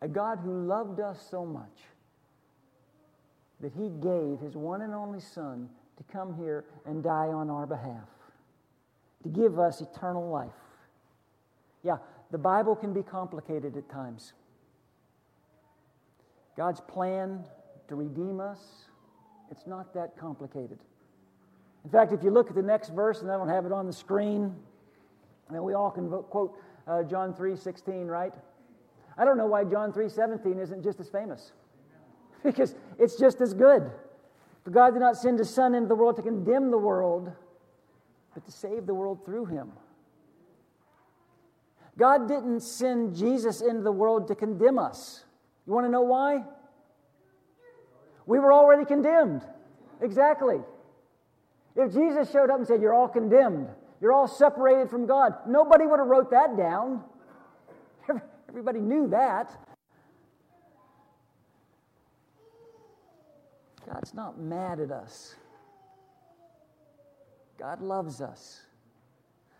A 0.00 0.08
God 0.08 0.38
who 0.42 0.66
loved 0.66 1.00
us 1.00 1.26
so 1.30 1.44
much 1.44 1.80
that 3.60 3.72
he 3.72 3.88
gave 3.88 4.40
his 4.40 4.56
one 4.56 4.82
and 4.82 4.94
only 4.94 5.20
Son 5.20 5.68
to 5.96 6.02
come 6.12 6.34
here 6.34 6.64
and 6.86 7.02
die 7.02 7.28
on 7.28 7.50
our 7.50 7.66
behalf, 7.66 8.08
to 9.22 9.28
give 9.28 9.58
us 9.58 9.80
eternal 9.80 10.28
life. 10.28 10.50
Yeah, 11.82 11.98
the 12.30 12.38
Bible 12.38 12.74
can 12.74 12.92
be 12.92 13.02
complicated 13.02 13.76
at 13.76 13.88
times. 13.88 14.32
God's 16.56 16.80
plan 16.80 17.44
to 17.88 17.94
redeem 17.94 18.40
us, 18.40 18.58
it's 19.50 19.66
not 19.66 19.92
that 19.94 20.16
complicated. 20.16 20.78
In 21.84 21.90
fact, 21.90 22.12
if 22.12 22.22
you 22.22 22.30
look 22.30 22.48
at 22.48 22.54
the 22.54 22.62
next 22.62 22.90
verse, 22.90 23.20
and 23.20 23.30
I 23.30 23.36
don't 23.36 23.48
have 23.48 23.66
it 23.66 23.72
on 23.72 23.86
the 23.86 23.92
screen, 23.92 24.54
and 25.50 25.62
we 25.62 25.74
all 25.74 25.90
can 25.90 26.08
quote 26.08 26.56
uh, 26.86 27.02
John 27.02 27.34
3 27.34 27.56
16, 27.56 28.06
right? 28.06 28.34
I 29.16 29.24
don't 29.24 29.36
know 29.36 29.46
why 29.46 29.64
John 29.64 29.92
3 29.92 30.08
17 30.08 30.58
isn't 30.58 30.82
just 30.82 31.00
as 31.00 31.08
famous. 31.08 31.52
because 32.44 32.74
it's 32.98 33.16
just 33.16 33.40
as 33.40 33.54
good. 33.54 33.90
For 34.62 34.70
God 34.70 34.92
did 34.92 35.00
not 35.00 35.16
send 35.16 35.38
his 35.38 35.50
Son 35.50 35.74
into 35.74 35.88
the 35.88 35.94
world 35.94 36.16
to 36.16 36.22
condemn 36.22 36.70
the 36.70 36.78
world, 36.78 37.32
but 38.34 38.44
to 38.44 38.52
save 38.52 38.86
the 38.86 38.94
world 38.94 39.24
through 39.24 39.46
him. 39.46 39.72
God 41.98 42.28
didn't 42.28 42.60
send 42.60 43.14
Jesus 43.14 43.60
into 43.60 43.82
the 43.82 43.92
world 43.92 44.26
to 44.28 44.34
condemn 44.34 44.78
us. 44.78 45.24
You 45.66 45.72
want 45.72 45.86
to 45.86 45.90
know 45.90 46.02
why? 46.02 46.44
We 48.26 48.38
were 48.38 48.52
already 48.52 48.84
condemned. 48.84 49.42
Exactly. 50.00 50.56
If 51.76 51.92
Jesus 51.92 52.30
showed 52.30 52.50
up 52.50 52.58
and 52.58 52.66
said, 52.66 52.80
You're 52.80 52.94
all 52.94 53.08
condemned, 53.08 53.68
you're 54.00 54.12
all 54.12 54.28
separated 54.28 54.90
from 54.90 55.06
God, 55.06 55.34
nobody 55.46 55.86
would 55.86 55.98
have 55.98 56.08
wrote 56.08 56.30
that 56.30 56.56
down. 56.56 57.02
Everybody 58.48 58.80
knew 58.80 59.08
that. 59.08 59.50
God's 63.86 64.14
not 64.14 64.40
mad 64.40 64.80
at 64.80 64.90
us. 64.90 65.34
God 67.58 67.80
loves 67.80 68.20
us. 68.20 68.62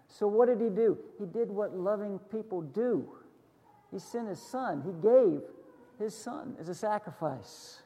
So, 0.08 0.26
what 0.26 0.48
did 0.48 0.60
He 0.60 0.68
do? 0.68 0.98
He 1.18 1.26
did 1.26 1.50
what 1.50 1.76
loving 1.76 2.18
people 2.30 2.62
do. 2.62 3.08
He 3.90 3.98
sent 3.98 4.28
His 4.28 4.40
Son, 4.40 4.82
He 4.82 4.92
gave 4.92 5.42
His 5.98 6.16
Son 6.16 6.56
as 6.60 6.68
a 6.68 6.74
sacrifice. 6.74 7.82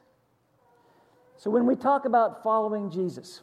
So, 1.39 1.51
when 1.51 1.67
we 1.67 1.77
talk 1.77 2.05
about 2.05 2.43
following 2.43 2.91
Jesus, 2.91 3.43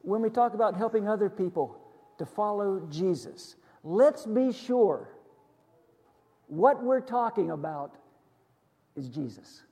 when 0.00 0.22
we 0.22 0.30
talk 0.30 0.54
about 0.54 0.74
helping 0.74 1.06
other 1.06 1.28
people 1.28 1.78
to 2.16 2.24
follow 2.24 2.80
Jesus, 2.90 3.56
let's 3.84 4.24
be 4.24 4.50
sure 4.50 5.10
what 6.46 6.82
we're 6.82 7.02
talking 7.02 7.50
about 7.50 7.94
is 8.96 9.10
Jesus. 9.10 9.64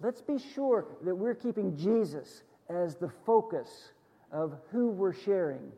Let's 0.00 0.22
be 0.22 0.38
sure 0.38 0.86
that 1.02 1.14
we're 1.14 1.34
keeping 1.34 1.76
Jesus 1.76 2.42
as 2.70 2.96
the 2.96 3.10
focus 3.26 3.92
of 4.32 4.54
who 4.70 4.88
we're 4.88 5.12
sharing 5.12 5.70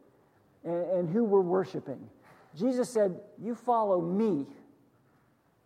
and, 0.62 1.10
who 1.10 1.24
we're 1.24 1.40
worshiping. 1.40 2.08
Jesus 2.56 2.88
said, 2.88 3.20
You 3.42 3.56
follow 3.56 4.00
me, 4.00 4.46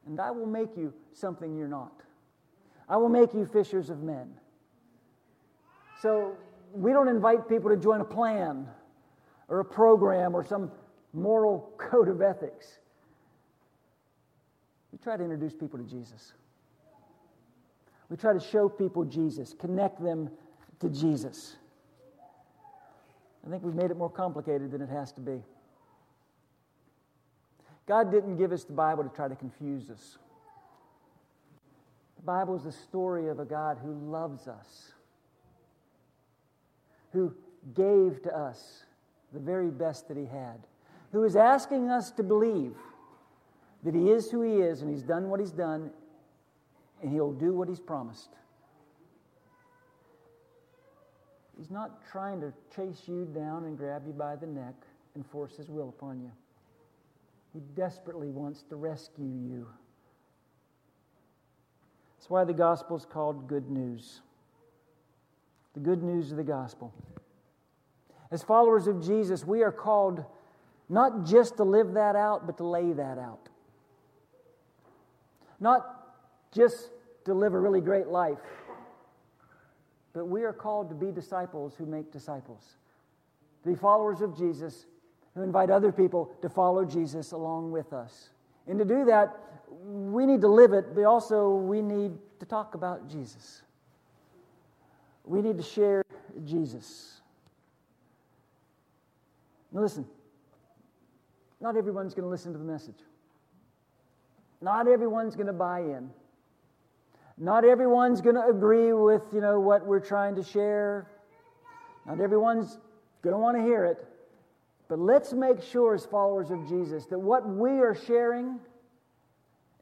and 0.06 0.18
I 0.18 0.30
will 0.30 0.46
make 0.46 0.74
you 0.74 0.94
something 1.12 1.54
you're 1.54 1.68
not. 1.68 1.92
I 2.88 2.96
will 2.96 3.08
make 3.08 3.32
you 3.34 3.46
fishers 3.46 3.90
of 3.90 4.02
men. 4.02 4.34
So 6.00 6.36
we 6.72 6.92
don't 6.92 7.08
invite 7.08 7.48
people 7.48 7.70
to 7.70 7.76
join 7.76 8.00
a 8.00 8.04
plan 8.04 8.66
or 9.48 9.60
a 9.60 9.64
program 9.64 10.34
or 10.34 10.44
some 10.44 10.70
moral 11.12 11.72
code 11.78 12.08
of 12.08 12.20
ethics. 12.20 12.78
We 14.92 14.98
try 14.98 15.16
to 15.16 15.22
introduce 15.22 15.54
people 15.54 15.78
to 15.78 15.84
Jesus. 15.84 16.32
We 18.08 18.16
try 18.16 18.32
to 18.32 18.40
show 18.40 18.68
people 18.68 19.04
Jesus, 19.04 19.54
connect 19.58 20.02
them 20.02 20.30
to 20.80 20.88
Jesus. 20.88 21.56
I 23.46 23.50
think 23.50 23.62
we've 23.62 23.74
made 23.74 23.90
it 23.90 23.96
more 23.96 24.10
complicated 24.10 24.70
than 24.70 24.80
it 24.80 24.88
has 24.88 25.12
to 25.12 25.20
be. 25.20 25.42
God 27.86 28.10
didn't 28.10 28.36
give 28.36 28.52
us 28.52 28.64
the 28.64 28.72
Bible 28.72 29.04
to 29.04 29.10
try 29.10 29.28
to 29.28 29.36
confuse 29.36 29.90
us. 29.90 30.18
Bible 32.24 32.56
is 32.56 32.62
the 32.62 32.72
story 32.72 33.28
of 33.28 33.38
a 33.38 33.44
God 33.44 33.78
who 33.82 33.92
loves 33.92 34.48
us, 34.48 34.92
who 37.12 37.34
gave 37.74 38.22
to 38.22 38.36
us 38.36 38.84
the 39.32 39.40
very 39.40 39.70
best 39.70 40.08
that 40.08 40.16
He 40.16 40.24
had, 40.24 40.66
who 41.12 41.24
is 41.24 41.36
asking 41.36 41.90
us 41.90 42.10
to 42.12 42.22
believe 42.22 42.74
that 43.84 43.94
He 43.94 44.10
is 44.10 44.30
who 44.30 44.42
He 44.42 44.62
is 44.62 44.80
and 44.80 44.90
He's 44.90 45.02
done 45.02 45.28
what 45.28 45.38
He's 45.38 45.52
done 45.52 45.90
and 47.02 47.12
He'll 47.12 47.32
do 47.32 47.52
what 47.52 47.68
He's 47.68 47.80
promised. 47.80 48.30
He's 51.58 51.70
not 51.70 52.02
trying 52.10 52.40
to 52.40 52.52
chase 52.74 53.02
you 53.06 53.26
down 53.26 53.64
and 53.64 53.76
grab 53.76 54.02
you 54.06 54.12
by 54.12 54.36
the 54.36 54.46
neck 54.46 54.74
and 55.14 55.24
force 55.26 55.56
His 55.56 55.68
will 55.68 55.90
upon 55.90 56.20
you. 56.20 56.32
He 57.52 57.60
desperately 57.76 58.30
wants 58.30 58.62
to 58.70 58.76
rescue 58.76 59.26
you. 59.26 59.68
That's 62.24 62.30
why 62.30 62.44
the 62.44 62.54
gospel 62.54 62.96
is 62.96 63.04
called 63.04 63.48
good 63.48 63.68
news. 63.68 64.22
The 65.74 65.80
good 65.80 66.02
news 66.02 66.30
of 66.30 66.38
the 66.38 66.42
gospel. 66.42 66.90
As 68.30 68.42
followers 68.42 68.86
of 68.86 69.04
Jesus, 69.04 69.46
we 69.46 69.62
are 69.62 69.70
called 69.70 70.24
not 70.88 71.26
just 71.26 71.58
to 71.58 71.64
live 71.64 71.92
that 71.92 72.16
out, 72.16 72.46
but 72.46 72.56
to 72.56 72.64
lay 72.64 72.94
that 72.94 73.18
out. 73.18 73.50
Not 75.60 75.84
just 76.50 76.88
to 77.26 77.34
live 77.34 77.52
a 77.52 77.60
really 77.60 77.82
great 77.82 78.06
life. 78.06 78.38
But 80.14 80.24
we 80.24 80.44
are 80.44 80.54
called 80.54 80.88
to 80.88 80.94
be 80.94 81.12
disciples 81.12 81.74
who 81.76 81.84
make 81.84 82.10
disciples, 82.10 82.78
to 83.64 83.68
be 83.68 83.74
followers 83.74 84.22
of 84.22 84.34
Jesus 84.34 84.86
who 85.34 85.42
invite 85.42 85.68
other 85.68 85.92
people 85.92 86.34
to 86.40 86.48
follow 86.48 86.86
Jesus 86.86 87.32
along 87.32 87.70
with 87.70 87.92
us. 87.92 88.30
And 88.66 88.78
to 88.78 88.84
do 88.84 89.04
that, 89.06 89.36
we 89.70 90.26
need 90.26 90.40
to 90.40 90.48
live 90.48 90.72
it, 90.72 90.94
but 90.94 91.04
also 91.04 91.54
we 91.54 91.82
need 91.82 92.12
to 92.40 92.46
talk 92.46 92.74
about 92.74 93.08
Jesus. 93.08 93.62
We 95.24 95.42
need 95.42 95.56
to 95.58 95.62
share 95.62 96.04
Jesus. 96.44 97.20
Now, 99.72 99.80
listen, 99.80 100.06
not 101.60 101.76
everyone's 101.76 102.14
going 102.14 102.24
to 102.24 102.30
listen 102.30 102.52
to 102.52 102.58
the 102.58 102.64
message. 102.64 102.98
Not 104.60 104.86
everyone's 104.88 105.34
going 105.34 105.46
to 105.48 105.52
buy 105.52 105.80
in. 105.80 106.10
Not 107.36 107.64
everyone's 107.64 108.20
going 108.20 108.36
to 108.36 108.46
agree 108.46 108.92
with, 108.92 109.22
you 109.32 109.40
know, 109.40 109.58
what 109.58 109.84
we're 109.84 110.00
trying 110.00 110.36
to 110.36 110.42
share. 110.42 111.10
Not 112.06 112.20
everyone's 112.20 112.78
going 113.22 113.32
to 113.32 113.38
want 113.38 113.56
to 113.56 113.62
hear 113.62 113.84
it. 113.84 114.06
But 114.88 114.98
let's 114.98 115.32
make 115.32 115.62
sure, 115.62 115.94
as 115.94 116.04
followers 116.04 116.50
of 116.50 116.68
Jesus, 116.68 117.06
that 117.06 117.18
what 117.18 117.48
we 117.48 117.70
are 117.70 117.94
sharing 117.94 118.58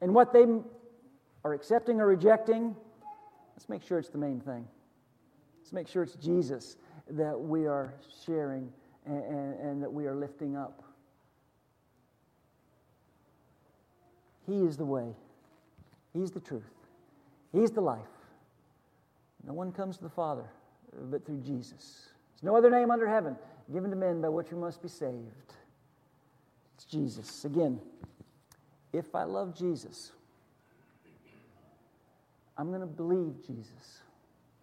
and 0.01 0.13
what 0.13 0.31
they 0.31 0.45
are 1.43 1.53
accepting 1.53 1.99
or 1.99 2.07
rejecting, 2.07 2.75
let's 3.55 3.67
make 3.67 3.83
sure 3.83 3.99
it's 3.99 4.09
the 4.09 4.17
main 4.17 4.39
thing. 4.39 4.65
Let's 5.61 5.73
make 5.73 5.87
sure 5.87 6.03
it's 6.03 6.15
Jesus 6.15 6.77
that 7.09 7.37
we 7.37 7.67
are 7.67 7.93
sharing 8.25 8.71
and, 9.05 9.23
and, 9.23 9.59
and 9.59 9.83
that 9.83 9.91
we 9.91 10.05
are 10.05 10.15
lifting 10.15 10.55
up. 10.55 10.83
He 14.45 14.63
is 14.63 14.77
the 14.77 14.85
way, 14.85 15.15
He's 16.13 16.31
the 16.31 16.39
truth. 16.39 16.63
He's 17.51 17.71
the 17.71 17.81
life. 17.81 18.01
No 19.45 19.53
one 19.53 19.71
comes 19.71 19.97
to 19.97 20.03
the 20.03 20.09
Father 20.09 20.45
but 21.09 21.25
through 21.25 21.41
Jesus. 21.41 22.07
There's 22.31 22.43
no 22.43 22.55
other 22.55 22.69
name 22.69 22.91
under 22.91 23.07
heaven 23.07 23.35
given 23.71 23.89
to 23.89 23.95
men 23.95 24.21
by 24.21 24.29
which 24.29 24.51
we 24.51 24.57
must 24.57 24.81
be 24.81 24.87
saved. 24.87 25.53
It's 26.75 26.85
Jesus. 26.85 27.45
Again, 27.45 27.79
if 28.91 29.15
I 29.15 29.23
love 29.23 29.57
Jesus, 29.57 30.11
I'm 32.57 32.69
going 32.69 32.81
to 32.81 32.87
believe 32.87 33.45
Jesus. 33.45 34.01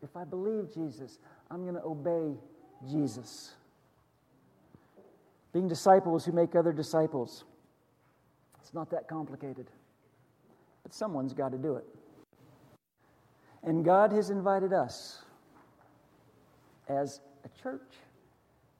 If 0.02 0.16
I 0.16 0.24
believe 0.24 0.72
Jesus, 0.72 1.18
I'm 1.50 1.62
going 1.62 1.74
to 1.74 1.82
obey 1.84 2.38
Jesus. 2.88 3.54
Being 5.52 5.68
disciples 5.68 6.24
who 6.24 6.32
make 6.32 6.54
other 6.54 6.72
disciples. 6.72 7.44
It's 8.60 8.72
not 8.72 8.90
that 8.90 9.08
complicated. 9.08 9.66
But 10.82 10.94
someone's 10.94 11.34
got 11.34 11.52
to 11.52 11.58
do 11.58 11.76
it. 11.76 11.84
And 13.62 13.84
God 13.84 14.12
has 14.12 14.30
invited 14.30 14.72
us 14.72 15.22
as 16.88 17.20
a 17.44 17.62
church, 17.62 17.92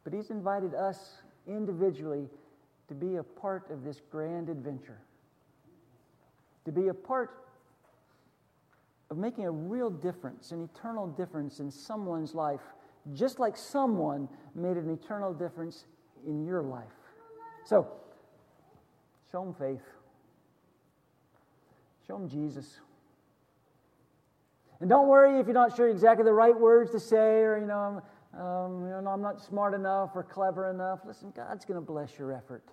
but 0.05 0.13
He's 0.13 0.31
invited 0.31 0.75
us 0.75 1.23
individually 1.47 2.29
to 2.89 2.95
be 2.95 3.17
a 3.17 3.23
part 3.23 3.71
of 3.71 3.85
this 3.85 4.01
grand 4.11 4.49
adventure, 4.49 4.99
to 6.65 6.73
be 6.73 6.89
a 6.89 6.95
part 6.95 7.45
of 9.11 9.17
making 9.17 9.45
a 9.45 9.51
real 9.51 9.91
difference, 9.91 10.53
an 10.53 10.69
eternal 10.75 11.07
difference 11.07 11.61
in 11.61 11.71
someone's 11.71 12.35
life, 12.35 12.61
just 13.15 13.39
like 13.39 13.57
someone 13.57 14.29
made 14.55 14.77
an 14.77 14.91
eternal 14.91 15.33
difference 15.33 15.85
in 16.27 16.45
your 16.45 16.63
life. 16.63 16.85
So, 17.65 17.89
show 19.31 19.45
them 19.45 19.55
faith, 19.55 19.83
show 22.07 22.19
them 22.19 22.29
Jesus. 22.29 22.81
And 24.81 24.89
don't 24.89 25.09
worry 25.09 25.39
if 25.39 25.47
you're 25.47 25.55
not 25.55 25.77
sure 25.77 25.89
exactly 25.89 26.25
the 26.25 26.33
right 26.33 26.59
words 26.59 26.91
to 26.93 27.01
say, 27.01 27.43
or, 27.43 27.59
you 27.59 27.67
know, 27.67 28.03
um, 28.35 28.85
you 28.85 29.03
know 29.03 29.11
I'm 29.12 29.23
not 29.23 29.40
smart 29.40 29.75
enough 29.75 30.11
or 30.14 30.23
clever 30.23 30.71
enough. 30.71 31.01
Listen, 31.07 31.33
God's 31.35 31.64
going 31.64 31.81
to 31.81 31.87
bless 31.87 32.19
your 32.19 32.33
effort. 32.33 32.64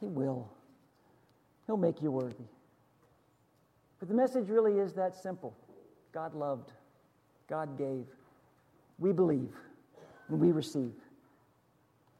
He 0.00 0.06
will. 0.06 0.50
He'll 1.66 1.76
make 1.76 2.02
you 2.02 2.10
worthy. 2.10 2.44
But 4.00 4.08
the 4.08 4.14
message 4.14 4.48
really 4.48 4.78
is 4.78 4.92
that 4.94 5.14
simple 5.14 5.56
God 6.12 6.34
loved, 6.34 6.72
God 7.48 7.78
gave. 7.78 8.06
We 8.98 9.12
believe, 9.12 9.52
and 10.28 10.38
we 10.38 10.52
receive. 10.52 10.92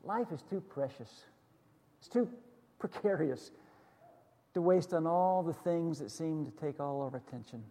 Life 0.02 0.32
is 0.32 0.42
too 0.42 0.60
precious, 0.60 1.24
it's 1.98 2.08
too 2.08 2.28
precarious 2.78 3.50
to 4.54 4.60
waste 4.60 4.92
on 4.92 5.06
all 5.06 5.42
the 5.42 5.52
things 5.52 5.98
that 5.98 6.10
seem 6.10 6.44
to 6.44 6.50
take 6.52 6.78
all 6.78 7.02
our 7.02 7.16
attention. 7.16 7.62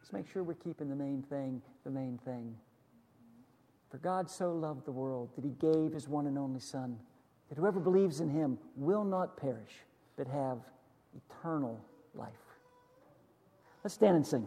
Let's 0.00 0.12
make 0.12 0.32
sure 0.32 0.42
we're 0.42 0.54
keeping 0.54 0.88
the 0.88 0.96
main 0.96 1.22
thing 1.22 1.62
the 1.84 1.90
main 1.90 2.18
thing. 2.24 2.56
For 3.90 3.98
God 3.98 4.28
so 4.30 4.52
loved 4.52 4.84
the 4.84 4.92
world 4.92 5.30
that 5.36 5.44
he 5.44 5.50
gave 5.50 5.92
his 5.92 6.08
one 6.08 6.26
and 6.26 6.38
only 6.38 6.60
Son, 6.60 6.98
that 7.48 7.58
whoever 7.58 7.80
believes 7.80 8.20
in 8.20 8.28
him 8.28 8.58
will 8.74 9.04
not 9.04 9.36
perish, 9.36 9.84
but 10.16 10.26
have 10.26 10.58
eternal 11.14 11.80
life. 12.14 12.32
Let's 13.84 13.94
stand 13.94 14.16
and 14.16 14.26
sing. 14.26 14.46